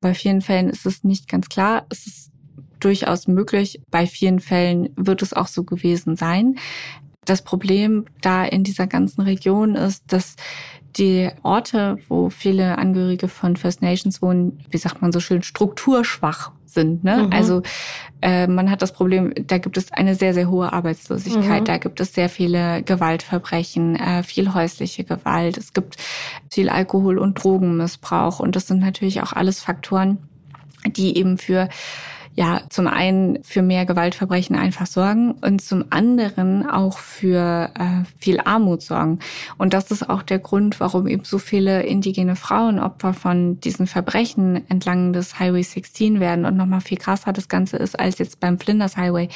Bei 0.00 0.14
vielen 0.14 0.42
Fällen 0.42 0.68
ist 0.68 0.84
es 0.84 1.04
nicht 1.04 1.28
ganz 1.28 1.48
klar. 1.48 1.86
Es 1.88 2.06
ist 2.06 2.32
durchaus 2.80 3.26
möglich. 3.28 3.80
Bei 3.90 4.06
vielen 4.06 4.40
Fällen 4.40 4.90
wird 4.96 5.22
es 5.22 5.32
auch 5.32 5.46
so 5.46 5.64
gewesen 5.64 6.16
sein. 6.16 6.56
Das 7.24 7.42
Problem 7.42 8.04
da 8.20 8.44
in 8.44 8.62
dieser 8.62 8.86
ganzen 8.86 9.22
Region 9.22 9.74
ist, 9.74 10.04
dass 10.12 10.36
die 10.96 11.30
Orte, 11.42 11.98
wo 12.08 12.30
viele 12.30 12.78
Angehörige 12.78 13.28
von 13.28 13.56
First 13.56 13.82
Nations 13.82 14.22
wohnen, 14.22 14.60
wie 14.70 14.78
sagt 14.78 15.02
man 15.02 15.12
so 15.12 15.20
schön, 15.20 15.42
strukturschwach 15.42 16.52
sind. 16.66 17.04
Ne? 17.04 17.24
Mhm. 17.24 17.32
Also 17.32 17.62
äh, 18.20 18.46
man 18.46 18.70
hat 18.70 18.82
das 18.82 18.92
Problem, 18.92 19.32
da 19.46 19.58
gibt 19.58 19.76
es 19.76 19.92
eine 19.92 20.14
sehr, 20.14 20.34
sehr 20.34 20.50
hohe 20.50 20.72
Arbeitslosigkeit, 20.72 21.62
mhm. 21.62 21.64
da 21.64 21.78
gibt 21.78 22.00
es 22.00 22.14
sehr 22.14 22.28
viele 22.28 22.82
Gewaltverbrechen, 22.82 23.96
äh, 23.96 24.22
viel 24.22 24.52
häusliche 24.54 25.04
Gewalt, 25.04 25.56
es 25.56 25.72
gibt 25.72 25.96
viel 26.50 26.68
Alkohol- 26.68 27.18
und 27.18 27.42
Drogenmissbrauch 27.42 28.40
und 28.40 28.56
das 28.56 28.66
sind 28.66 28.80
natürlich 28.80 29.22
auch 29.22 29.32
alles 29.32 29.60
Faktoren, 29.60 30.18
die 30.86 31.16
eben 31.16 31.38
für 31.38 31.68
ja 32.36 32.62
zum 32.68 32.88
einen 32.88 33.42
für 33.44 33.62
mehr 33.62 33.86
Gewaltverbrechen 33.86 34.56
einfach 34.56 34.86
sorgen 34.86 35.32
und 35.40 35.62
zum 35.62 35.84
anderen 35.90 36.68
auch 36.68 36.98
für 36.98 37.70
äh, 37.78 38.04
viel 38.18 38.40
Armut 38.44 38.82
sorgen. 38.82 39.20
Und 39.56 39.72
das 39.72 39.90
ist 39.92 40.08
auch 40.08 40.22
der 40.22 40.40
Grund, 40.40 40.80
warum 40.80 41.06
eben 41.06 41.24
so 41.24 41.38
viele 41.38 41.82
indigene 41.82 42.34
Frauen 42.34 42.80
Opfer 42.80 43.14
von 43.14 43.60
diesen 43.60 43.86
Verbrechen 43.86 44.68
entlang 44.68 45.12
des 45.12 45.38
Highway 45.38 45.62
16 45.62 46.18
werden 46.18 46.44
und 46.44 46.56
nochmal 46.56 46.80
viel 46.80 46.98
krasser 46.98 47.32
das 47.32 47.48
Ganze 47.48 47.76
ist 47.76 47.98
als 47.98 48.18
jetzt 48.18 48.40
beim 48.40 48.58
Flinders 48.58 48.96
Highway. 48.96 49.28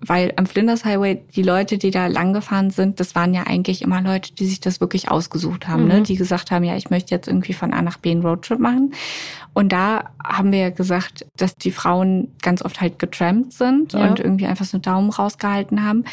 Weil 0.00 0.32
am 0.36 0.46
Flinders 0.46 0.84
Highway 0.84 1.22
die 1.34 1.42
Leute, 1.42 1.78
die 1.78 1.90
da 1.90 2.06
lang 2.06 2.32
gefahren 2.32 2.70
sind, 2.70 3.00
das 3.00 3.16
waren 3.16 3.34
ja 3.34 3.44
eigentlich 3.46 3.82
immer 3.82 4.00
Leute, 4.02 4.34
die 4.34 4.46
sich 4.46 4.60
das 4.60 4.80
wirklich 4.80 5.10
ausgesucht 5.10 5.66
haben, 5.66 5.88
ne? 5.88 5.94
mhm. 5.94 6.00
ne? 6.00 6.02
die 6.02 6.16
gesagt 6.16 6.52
haben, 6.52 6.64
ja, 6.64 6.76
ich 6.76 6.90
möchte 6.90 7.14
jetzt 7.14 7.26
irgendwie 7.26 7.54
von 7.54 7.72
A 7.72 7.82
nach 7.82 7.98
B 7.98 8.12
einen 8.12 8.22
Roadtrip 8.22 8.60
machen. 8.60 8.92
Und 9.56 9.72
da 9.72 10.10
haben 10.22 10.52
wir 10.52 10.58
ja 10.58 10.70
gesagt, 10.70 11.24
dass 11.36 11.56
die 11.56 11.70
Frauen 11.70 12.35
ganz 12.42 12.62
oft 12.62 12.80
halt 12.80 12.98
getrampt 12.98 13.52
sind 13.52 13.92
ja. 13.92 14.08
und 14.08 14.20
irgendwie 14.20 14.46
einfach 14.46 14.64
so 14.64 14.76
einen 14.76 14.82
Daumen 14.82 15.10
rausgehalten 15.10 15.84
haben. 15.84 16.04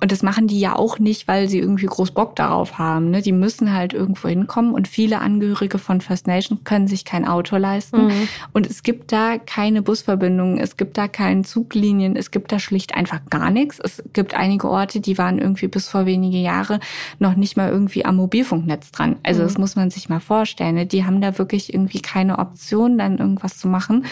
Und 0.00 0.12
das 0.12 0.22
machen 0.22 0.46
die 0.46 0.60
ja 0.60 0.76
auch 0.76 1.00
nicht, 1.00 1.26
weil 1.26 1.48
sie 1.48 1.58
irgendwie 1.58 1.86
groß 1.86 2.12
Bock 2.12 2.36
darauf 2.36 2.78
haben. 2.78 3.10
Ne? 3.10 3.20
Die 3.20 3.32
müssen 3.32 3.72
halt 3.72 3.92
irgendwo 3.92 4.28
hinkommen 4.28 4.72
und 4.72 4.86
viele 4.86 5.20
Angehörige 5.20 5.78
von 5.78 6.00
First 6.00 6.28
Nation 6.28 6.62
können 6.62 6.86
sich 6.86 7.04
kein 7.04 7.26
Auto 7.26 7.56
leisten. 7.56 8.06
Mhm. 8.06 8.28
Und 8.52 8.66
es 8.68 8.84
gibt 8.84 9.10
da 9.10 9.38
keine 9.38 9.82
Busverbindungen, 9.82 10.58
es 10.58 10.76
gibt 10.76 10.98
da 10.98 11.08
keine 11.08 11.42
Zuglinien, 11.42 12.14
es 12.14 12.30
gibt 12.30 12.52
da 12.52 12.60
schlicht 12.60 12.94
einfach 12.94 13.20
gar 13.28 13.50
nichts. 13.50 13.80
Es 13.82 14.02
gibt 14.12 14.34
einige 14.34 14.68
Orte, 14.68 15.00
die 15.00 15.18
waren 15.18 15.38
irgendwie 15.38 15.66
bis 15.66 15.88
vor 15.88 16.06
wenige 16.06 16.38
Jahre 16.38 16.78
noch 17.18 17.34
nicht 17.34 17.56
mal 17.56 17.68
irgendwie 17.68 18.04
am 18.04 18.16
Mobilfunknetz 18.16 18.92
dran. 18.92 19.16
Also 19.24 19.42
mhm. 19.42 19.46
das 19.46 19.58
muss 19.58 19.74
man 19.74 19.90
sich 19.90 20.08
mal 20.08 20.20
vorstellen. 20.20 20.76
Ne? 20.76 20.86
Die 20.86 21.04
haben 21.04 21.20
da 21.20 21.38
wirklich 21.38 21.74
irgendwie 21.74 22.00
keine 22.00 22.38
Option, 22.38 22.98
dann 22.98 23.18
irgendwas 23.18 23.58
zu 23.58 23.66
machen 23.66 24.04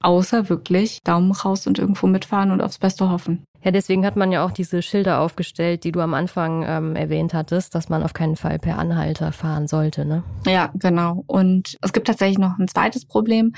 außer 0.00 0.48
wirklich 0.48 1.00
Daumen 1.02 1.32
raus 1.32 1.66
und 1.66 1.78
irgendwo 1.78 2.06
mitfahren 2.06 2.50
und 2.50 2.60
aufs 2.60 2.78
Beste 2.78 3.10
hoffen. 3.10 3.44
Ja, 3.64 3.70
deswegen 3.70 4.04
hat 4.04 4.14
man 4.14 4.30
ja 4.30 4.44
auch 4.44 4.50
diese 4.50 4.82
Schilder 4.82 5.20
aufgestellt, 5.20 5.84
die 5.84 5.92
du 5.92 6.00
am 6.00 6.12
Anfang 6.12 6.64
ähm, 6.68 6.96
erwähnt 6.96 7.32
hattest, 7.32 7.74
dass 7.74 7.88
man 7.88 8.02
auf 8.02 8.12
keinen 8.12 8.36
Fall 8.36 8.58
per 8.58 8.78
Anhalter 8.78 9.32
fahren 9.32 9.68
sollte, 9.68 10.04
ne? 10.04 10.22
Ja, 10.46 10.70
genau. 10.74 11.24
Und 11.26 11.78
es 11.80 11.94
gibt 11.94 12.06
tatsächlich 12.06 12.36
noch 12.36 12.58
ein 12.58 12.68
zweites 12.68 13.06
Problem, 13.06 13.54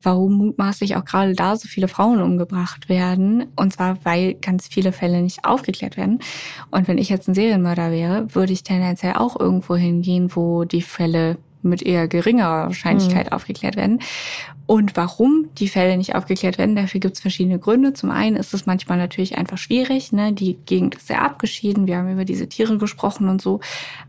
warum 0.00 0.34
mutmaßlich 0.34 0.94
auch 0.94 1.04
gerade 1.04 1.34
da 1.34 1.56
so 1.56 1.66
viele 1.66 1.88
Frauen 1.88 2.22
umgebracht 2.22 2.88
werden. 2.88 3.46
Und 3.56 3.72
zwar, 3.72 3.98
weil 4.04 4.34
ganz 4.34 4.68
viele 4.68 4.92
Fälle 4.92 5.22
nicht 5.22 5.44
aufgeklärt 5.44 5.96
werden. 5.96 6.20
Und 6.70 6.86
wenn 6.86 6.98
ich 6.98 7.08
jetzt 7.08 7.26
ein 7.26 7.34
Serienmörder 7.34 7.90
wäre, 7.90 8.32
würde 8.36 8.52
ich 8.52 8.62
tendenziell 8.62 9.14
auch 9.14 9.38
irgendwo 9.38 9.74
hingehen, 9.74 10.36
wo 10.36 10.62
die 10.62 10.82
Fälle 10.82 11.36
mit 11.62 11.82
eher 11.82 12.08
geringerer 12.08 12.66
Wahrscheinlichkeit 12.66 13.26
mhm. 13.26 13.32
aufgeklärt 13.32 13.76
werden. 13.76 14.00
Und 14.66 14.98
warum 14.98 15.48
die 15.56 15.68
Fälle 15.68 15.96
nicht 15.96 16.14
aufgeklärt 16.14 16.58
werden, 16.58 16.76
dafür 16.76 17.00
gibt 17.00 17.14
es 17.14 17.22
verschiedene 17.22 17.58
Gründe. 17.58 17.94
Zum 17.94 18.10
einen 18.10 18.36
ist 18.36 18.52
es 18.52 18.66
manchmal 18.66 18.98
natürlich 18.98 19.38
einfach 19.38 19.56
schwierig. 19.56 20.12
Ne? 20.12 20.34
Die 20.34 20.58
Gegend 20.66 20.96
ist 20.96 21.06
sehr 21.06 21.22
abgeschieden. 21.22 21.86
Wir 21.86 21.96
haben 21.96 22.12
über 22.12 22.26
diese 22.26 22.50
Tiere 22.50 22.76
gesprochen 22.76 23.30
und 23.30 23.40
so. 23.40 23.60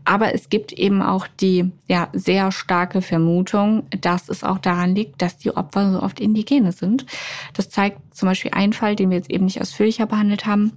Aber 0.04 0.34
es 0.34 0.50
gibt 0.50 0.74
eben 0.74 1.00
auch 1.00 1.26
die 1.26 1.70
ja, 1.88 2.08
sehr 2.12 2.52
starke 2.52 3.00
Vermutung, 3.00 3.84
dass 4.02 4.28
es 4.28 4.44
auch 4.44 4.58
daran 4.58 4.94
liegt, 4.94 5.22
dass 5.22 5.38
die 5.38 5.56
Opfer 5.56 5.92
so 5.92 6.02
oft 6.02 6.20
Indigene 6.20 6.72
sind. 6.72 7.06
Das 7.54 7.70
zeigt 7.70 8.14
zum 8.14 8.28
Beispiel 8.28 8.50
ein 8.52 8.74
Fall, 8.74 8.96
den 8.96 9.08
wir 9.08 9.16
jetzt 9.16 9.30
eben 9.30 9.46
nicht 9.46 9.62
ausführlicher 9.62 10.04
behandelt 10.04 10.44
haben. 10.44 10.72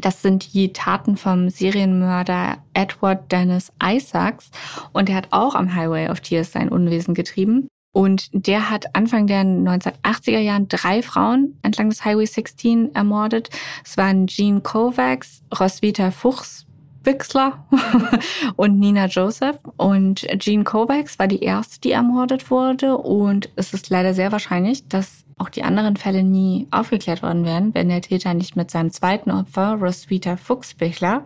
Das 0.00 0.22
sind 0.22 0.54
die 0.54 0.72
Taten 0.72 1.16
vom 1.16 1.48
Serienmörder 1.48 2.58
Edward 2.74 3.30
Dennis 3.30 3.72
Isaacs. 3.82 4.50
Und 4.92 5.08
er 5.08 5.16
hat 5.16 5.28
auch 5.30 5.54
am 5.54 5.74
Highway 5.74 6.08
of 6.08 6.20
Tears 6.20 6.52
sein 6.52 6.68
Unwesen 6.68 7.14
getrieben. 7.14 7.68
Und 7.92 8.28
der 8.32 8.70
hat 8.70 8.94
Anfang 8.94 9.26
der 9.26 9.42
1980er 9.42 10.38
Jahren 10.38 10.68
drei 10.68 11.02
Frauen 11.02 11.58
entlang 11.62 11.90
des 11.90 12.04
Highway 12.04 12.26
16 12.26 12.94
ermordet. 12.94 13.50
Es 13.84 13.96
waren 13.96 14.28
Jean 14.28 14.62
Kovacs, 14.62 15.42
Roswitha 15.58 16.12
Fuchs, 16.12 16.66
Wixler 17.02 17.66
und 18.56 18.78
Nina 18.78 19.06
Joseph. 19.06 19.58
Und 19.76 20.26
Jean 20.38 20.62
Kovacs 20.62 21.18
war 21.18 21.26
die 21.26 21.42
erste, 21.42 21.80
die 21.80 21.90
ermordet 21.90 22.50
wurde. 22.50 22.96
Und 22.96 23.50
es 23.56 23.74
ist 23.74 23.90
leider 23.90 24.14
sehr 24.14 24.30
wahrscheinlich, 24.30 24.86
dass 24.86 25.24
auch 25.40 25.48
die 25.48 25.62
anderen 25.62 25.96
Fälle 25.96 26.22
nie 26.22 26.68
aufgeklärt 26.70 27.22
worden 27.22 27.44
wären, 27.44 27.74
wenn 27.74 27.88
der 27.88 28.02
Täter 28.02 28.34
nicht 28.34 28.56
mit 28.56 28.70
seinem 28.70 28.90
zweiten 28.90 29.30
Opfer, 29.30 29.78
Roswitha 29.80 30.36
Fuchsbichler, 30.36 31.24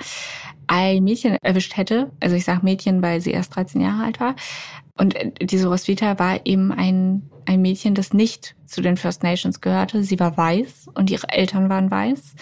ein 0.69 1.03
Mädchen 1.05 1.37
erwischt 1.43 1.77
hätte. 1.77 2.11
Also 2.21 2.37
ich 2.37 2.45
sage 2.45 2.61
Mädchen, 2.63 3.03
weil 3.03 3.21
sie 3.21 3.33
erst 3.33 3.57
13 3.57 3.81
Jahre 3.81 4.05
alt 4.05 4.21
war. 4.21 4.37
Und 4.97 5.17
diese 5.41 5.69
Roswitha 5.69 6.19
war 6.19 6.47
eben 6.47 6.71
ein, 6.71 7.29
ein 7.47 7.63
Mädchen, 7.63 7.95
das 7.95 8.13
nicht 8.13 8.55
zu 8.67 8.83
den 8.83 8.97
First 8.97 9.23
Nations 9.23 9.61
gehörte. 9.61 10.03
Sie 10.03 10.19
war 10.19 10.37
weiß 10.37 10.89
und 10.95 11.11
ihre 11.11 11.29
Eltern 11.29 11.69
waren 11.69 11.91
weiß. 11.91 12.35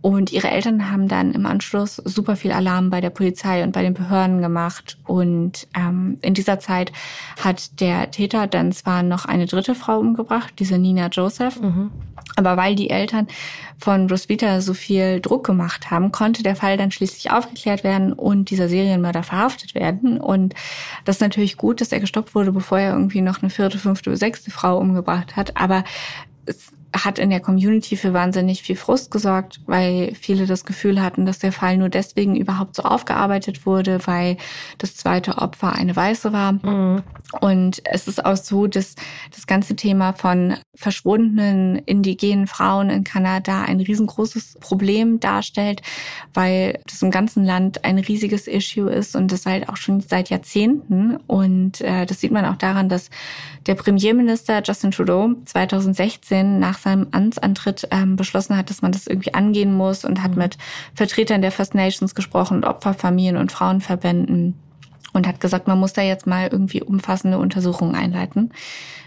Und 0.00 0.32
ihre 0.32 0.48
Eltern 0.48 0.90
haben 0.92 1.08
dann 1.08 1.32
im 1.32 1.46
Anschluss 1.46 1.96
super 1.96 2.36
viel 2.36 2.52
Alarm 2.52 2.90
bei 2.90 3.00
der 3.00 3.10
Polizei 3.10 3.64
und 3.64 3.72
bei 3.72 3.82
den 3.82 3.94
Behörden 3.94 4.40
gemacht. 4.40 4.98
Und 5.04 5.66
ähm, 5.76 6.18
in 6.22 6.34
dieser 6.34 6.60
Zeit 6.60 6.92
hat 7.42 7.80
der 7.80 8.10
Täter 8.12 8.46
dann 8.46 8.70
zwar 8.70 9.02
noch 9.02 9.24
eine 9.24 9.46
dritte 9.46 9.74
Frau 9.74 9.98
umgebracht, 9.98 10.54
diese 10.58 10.78
Nina 10.78 11.08
Joseph. 11.08 11.60
Mhm. 11.60 11.90
Aber 12.34 12.56
weil 12.56 12.74
die 12.74 12.90
Eltern 12.90 13.28
von 13.78 14.10
Roswitha 14.10 14.60
so 14.60 14.74
viel 14.74 15.20
Druck 15.20 15.46
gemacht 15.46 15.90
haben, 15.90 16.12
konnte 16.12 16.42
der 16.42 16.56
Fall 16.56 16.76
dann 16.76 16.90
schließlich 16.90 17.30
aufgeklärt 17.30 17.84
werden 17.84 18.12
und 18.12 18.50
dieser 18.50 18.68
Serienmörder 18.68 19.22
verhaftet 19.22 19.74
werden. 19.74 20.20
Und 20.20 20.54
das 21.04 21.16
ist 21.16 21.20
natürlich 21.20 21.56
gut, 21.56 21.80
dass 21.80 21.92
er 21.92 22.00
gestoppt 22.00 22.34
wurde, 22.34 22.52
bevor 22.52 22.78
er 22.78 22.92
irgendwie 22.92 23.20
noch 23.20 23.42
eine 23.42 23.50
vierte, 23.50 23.78
fünfte 23.78 24.10
oder 24.10 24.16
sechste 24.16 24.50
Frau 24.50 24.78
umgebracht 24.78 25.36
hat. 25.36 25.56
Aber 25.56 25.84
es 26.46 26.72
hat 27.04 27.18
in 27.18 27.30
der 27.30 27.40
Community 27.40 27.96
für 27.96 28.12
wahnsinnig 28.12 28.62
viel 28.62 28.76
Frust 28.76 29.10
gesorgt, 29.10 29.60
weil 29.66 30.14
viele 30.14 30.46
das 30.46 30.64
Gefühl 30.64 31.02
hatten, 31.02 31.26
dass 31.26 31.38
der 31.38 31.52
Fall 31.52 31.76
nur 31.76 31.88
deswegen 31.88 32.36
überhaupt 32.36 32.76
so 32.76 32.82
aufgearbeitet 32.82 33.66
wurde, 33.66 34.00
weil 34.06 34.36
das 34.78 34.96
zweite 34.96 35.38
Opfer 35.38 35.72
eine 35.72 35.94
Weiße 35.94 36.32
war. 36.32 36.52
Mhm. 36.52 37.02
Und 37.40 37.82
es 37.84 38.06
ist 38.08 38.24
auch 38.24 38.36
so, 38.36 38.66
dass 38.66 38.94
das 39.34 39.46
ganze 39.46 39.74
Thema 39.76 40.12
von 40.12 40.54
verschwundenen 40.74 41.76
indigenen 41.76 42.46
Frauen 42.46 42.90
in 42.90 43.04
Kanada 43.04 43.62
ein 43.62 43.80
riesengroßes 43.80 44.58
Problem 44.60 45.18
darstellt, 45.20 45.82
weil 46.34 46.80
das 46.86 47.02
im 47.02 47.10
ganzen 47.10 47.44
Land 47.44 47.84
ein 47.84 47.98
riesiges 47.98 48.46
Issue 48.46 48.90
ist 48.90 49.16
und 49.16 49.32
das 49.32 49.46
halt 49.46 49.68
auch 49.68 49.76
schon 49.76 50.00
seit 50.00 50.30
Jahrzehnten. 50.30 51.16
Und 51.26 51.80
äh, 51.80 52.06
das 52.06 52.20
sieht 52.20 52.30
man 52.30 52.44
auch 52.44 52.56
daran, 52.56 52.88
dass 52.88 53.10
der 53.66 53.74
Premierminister 53.74 54.62
Justin 54.62 54.92
Trudeau 54.92 55.32
2016 55.44 56.58
nach 56.58 56.78
seinem 56.86 57.08
Amtsantritt 57.10 57.88
ähm, 57.90 58.14
beschlossen 58.14 58.56
hat, 58.56 58.70
dass 58.70 58.80
man 58.80 58.92
das 58.92 59.08
irgendwie 59.08 59.34
angehen 59.34 59.74
muss 59.74 60.04
und 60.04 60.22
hat 60.22 60.32
mhm. 60.32 60.38
mit 60.38 60.56
Vertretern 60.94 61.42
der 61.42 61.50
First 61.50 61.74
Nations 61.74 62.14
gesprochen 62.14 62.58
und 62.58 62.64
Opferfamilien 62.64 63.36
und 63.36 63.50
Frauenverbänden 63.50 64.54
und 65.12 65.26
hat 65.26 65.40
gesagt, 65.40 65.66
man 65.66 65.80
muss 65.80 65.94
da 65.94 66.02
jetzt 66.02 66.28
mal 66.28 66.48
irgendwie 66.50 66.82
umfassende 66.82 67.38
Untersuchungen 67.38 67.96
einleiten. 67.96 68.52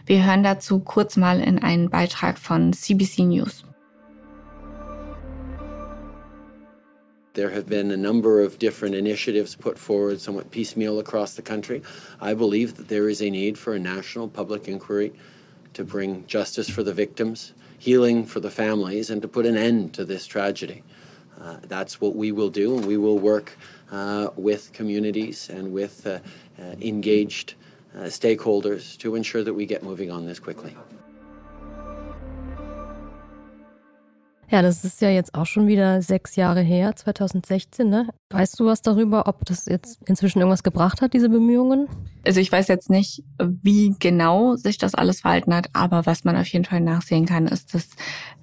Wir 0.05 0.25
hören 0.25 0.43
dazu 0.43 0.79
kurz 0.79 1.15
mal 1.15 1.39
in 1.39 1.59
einen 1.59 1.89
Beitrag 1.89 2.37
von 2.37 2.73
CBC 2.73 3.23
News. 3.23 3.63
There 7.33 7.51
have 7.51 7.67
been 7.67 7.91
a 7.91 7.97
number 7.97 8.43
of 8.45 8.57
different 8.59 8.93
initiatives 8.95 9.55
put 9.55 9.77
forward 9.79 10.19
somewhat 10.19 10.51
piecemeal 10.51 10.99
across 10.99 11.35
the 11.35 11.41
country. 11.41 11.81
I 12.19 12.33
believe 12.33 12.73
that 12.75 12.89
there 12.89 13.07
is 13.07 13.21
a 13.21 13.29
need 13.29 13.57
for 13.57 13.73
a 13.73 13.79
national 13.79 14.27
public 14.27 14.67
inquiry 14.67 15.13
to 15.75 15.85
bring 15.85 16.25
justice 16.27 16.69
for 16.69 16.83
the 16.83 16.93
victims, 16.93 17.53
healing 17.79 18.25
for 18.25 18.39
the 18.39 18.51
families, 18.51 19.09
and 19.09 19.21
to 19.21 19.27
put 19.27 19.45
an 19.45 19.57
end 19.57 19.93
to 19.95 20.05
this 20.05 20.27
tragedy. 20.27 20.83
Uh, 21.41 21.57
that's 21.63 21.99
what 22.01 22.15
we 22.15 22.31
will 22.31 22.49
do, 22.49 22.77
and 22.77 22.85
we 22.85 22.97
will 22.97 23.17
work 23.17 23.57
uh, 23.91 24.29
with 24.35 24.71
communities 24.73 25.49
and 25.49 25.73
with 25.73 26.05
uh, 26.05 26.19
uh 26.59 26.75
engaged 26.81 27.55
uh, 27.95 28.01
stakeholders 28.01 28.97
to 28.97 29.15
ensure 29.15 29.43
that 29.43 29.53
we 29.53 29.65
get 29.65 29.81
moving 29.81 30.11
on 30.11 30.25
this 30.25 30.39
quickly. 30.39 30.75
Ja, 34.51 34.63
das 34.63 34.83
ist 34.83 35.01
ja 35.01 35.09
jetzt 35.09 35.35
auch 35.35 35.45
schon 35.45 35.67
wieder 35.67 36.01
sechs 36.01 36.35
Jahre 36.35 36.61
her, 36.61 36.95
2016. 36.95 37.87
Ne? 37.87 38.09
Weißt 38.31 38.59
du 38.59 38.65
was 38.65 38.81
darüber, 38.81 39.27
ob 39.27 39.45
das 39.45 39.65
jetzt 39.65 39.99
inzwischen 40.05 40.39
irgendwas 40.39 40.63
gebracht 40.63 41.01
hat, 41.01 41.13
diese 41.13 41.29
Bemühungen? 41.29 41.87
Also 42.25 42.39
ich 42.39 42.51
weiß 42.51 42.67
jetzt 42.67 42.89
nicht, 42.89 43.23
wie 43.39 43.95
genau 43.99 44.55
sich 44.55 44.77
das 44.77 44.95
alles 44.95 45.21
verhalten 45.21 45.53
hat, 45.53 45.69
aber 45.73 46.05
was 46.05 46.23
man 46.23 46.35
auf 46.35 46.47
jeden 46.47 46.65
Fall 46.65 46.81
nachsehen 46.81 47.25
kann, 47.25 47.47
ist, 47.47 47.73
dass, 47.73 47.89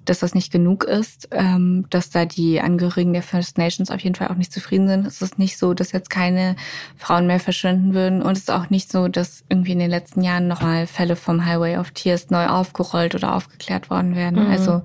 dass 0.03 0.19
das 0.19 0.33
nicht 0.33 0.51
genug 0.51 0.83
ist, 0.83 1.27
ähm, 1.31 1.85
dass 1.89 2.09
da 2.09 2.25
die 2.25 2.59
Angehörigen 2.59 3.13
der 3.13 3.21
First 3.21 3.57
Nations 3.57 3.91
auf 3.91 3.99
jeden 3.99 4.15
Fall 4.15 4.29
auch 4.29 4.35
nicht 4.35 4.51
zufrieden 4.51 4.87
sind. 4.87 5.05
Es 5.05 5.21
ist 5.21 5.37
nicht 5.37 5.57
so, 5.57 5.73
dass 5.73 5.91
jetzt 5.91 6.09
keine 6.09 6.55
Frauen 6.95 7.27
mehr 7.27 7.39
verschwinden 7.39 7.93
würden 7.93 8.21
und 8.21 8.33
es 8.33 8.39
ist 8.39 8.51
auch 8.51 8.69
nicht 8.69 8.91
so, 8.91 9.07
dass 9.09 9.43
irgendwie 9.49 9.73
in 9.73 9.79
den 9.79 9.91
letzten 9.91 10.21
Jahren 10.21 10.47
nochmal 10.47 10.87
Fälle 10.87 11.15
vom 11.15 11.45
Highway 11.45 11.77
of 11.77 11.91
Tears 11.91 12.29
neu 12.29 12.47
aufgerollt 12.47 13.13
oder 13.13 13.35
aufgeklärt 13.35 13.89
worden 13.89 14.15
wären. 14.15 14.35
Mhm. 14.35 14.51
Also 14.51 14.81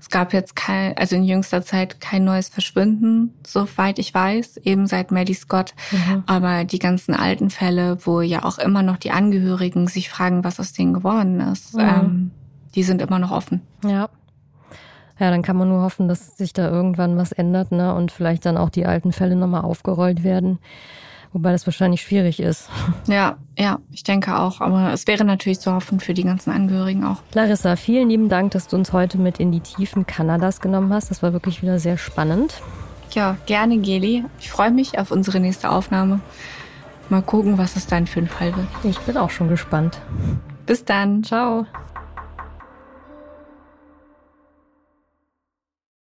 es 0.00 0.10
gab 0.10 0.32
jetzt 0.32 0.54
kein, 0.64 0.96
also 0.96 1.16
in 1.16 1.24
jüngster 1.24 1.62
Zeit 1.62 2.00
kein 2.00 2.24
neues 2.24 2.48
Verschwinden, 2.48 3.34
soweit 3.46 3.98
ich 3.98 4.14
weiß, 4.14 4.58
eben 4.58 4.86
seit 4.86 5.10
Maddie 5.10 5.34
Scott. 5.34 5.74
Mhm. 5.90 6.24
Aber 6.26 6.64
die 6.64 6.78
ganzen 6.78 7.14
alten 7.14 7.50
Fälle, 7.50 7.98
wo 8.06 8.22
ja 8.22 8.44
auch 8.44 8.58
immer 8.58 8.82
noch 8.82 8.96
die 8.96 9.10
Angehörigen 9.10 9.88
sich 9.88 10.08
fragen, 10.08 10.42
was 10.42 10.60
aus 10.60 10.72
denen 10.72 10.94
geworden 10.94 11.40
ist. 11.40 11.74
Mhm. 11.74 11.80
Ähm, 11.80 12.30
die 12.74 12.82
sind 12.82 13.02
immer 13.02 13.18
noch 13.18 13.30
offen. 13.30 13.60
Ja. 13.84 14.08
Ja, 15.18 15.30
dann 15.30 15.42
kann 15.42 15.56
man 15.56 15.68
nur 15.68 15.82
hoffen, 15.82 16.08
dass 16.08 16.36
sich 16.36 16.52
da 16.52 16.68
irgendwann 16.68 17.16
was 17.16 17.30
ändert, 17.30 17.70
ne? 17.70 17.94
Und 17.94 18.10
vielleicht 18.10 18.46
dann 18.46 18.56
auch 18.56 18.70
die 18.70 18.86
alten 18.86 19.12
Fälle 19.12 19.36
nochmal 19.36 19.60
aufgerollt 19.60 20.24
werden. 20.24 20.58
Wobei 21.34 21.50
das 21.50 21.66
wahrscheinlich 21.66 22.00
schwierig 22.00 22.38
ist. 22.38 22.70
Ja, 23.08 23.38
ja, 23.58 23.80
ich 23.90 24.04
denke 24.04 24.38
auch. 24.38 24.60
Aber 24.60 24.92
es 24.92 25.08
wäre 25.08 25.24
natürlich 25.24 25.58
zu 25.58 25.74
hoffen 25.74 25.98
für 25.98 26.14
die 26.14 26.22
ganzen 26.22 26.52
Angehörigen 26.52 27.04
auch. 27.04 27.22
Larissa, 27.32 27.74
vielen 27.74 28.08
lieben 28.08 28.28
Dank, 28.28 28.52
dass 28.52 28.68
du 28.68 28.76
uns 28.76 28.92
heute 28.92 29.18
mit 29.18 29.40
in 29.40 29.50
die 29.50 29.58
Tiefen 29.58 30.06
Kanadas 30.06 30.60
genommen 30.60 30.94
hast. 30.94 31.10
Das 31.10 31.24
war 31.24 31.32
wirklich 31.32 31.60
wieder 31.60 31.80
sehr 31.80 31.98
spannend. 31.98 32.62
Ja, 33.10 33.36
gerne, 33.46 33.78
Geli. 33.78 34.24
Ich 34.38 34.48
freue 34.48 34.70
mich 34.70 34.96
auf 34.96 35.10
unsere 35.10 35.40
nächste 35.40 35.70
Aufnahme. 35.70 36.20
Mal 37.08 37.22
gucken, 37.22 37.58
was 37.58 37.74
es 37.74 37.88
dann 37.88 38.06
für 38.06 38.20
ein 38.20 38.28
Fall 38.28 38.54
wird. 38.54 38.68
Ich 38.84 39.00
bin 39.00 39.16
auch 39.16 39.30
schon 39.30 39.48
gespannt. 39.48 40.00
Bis 40.66 40.84
dann. 40.84 41.24
Ciao. 41.24 41.66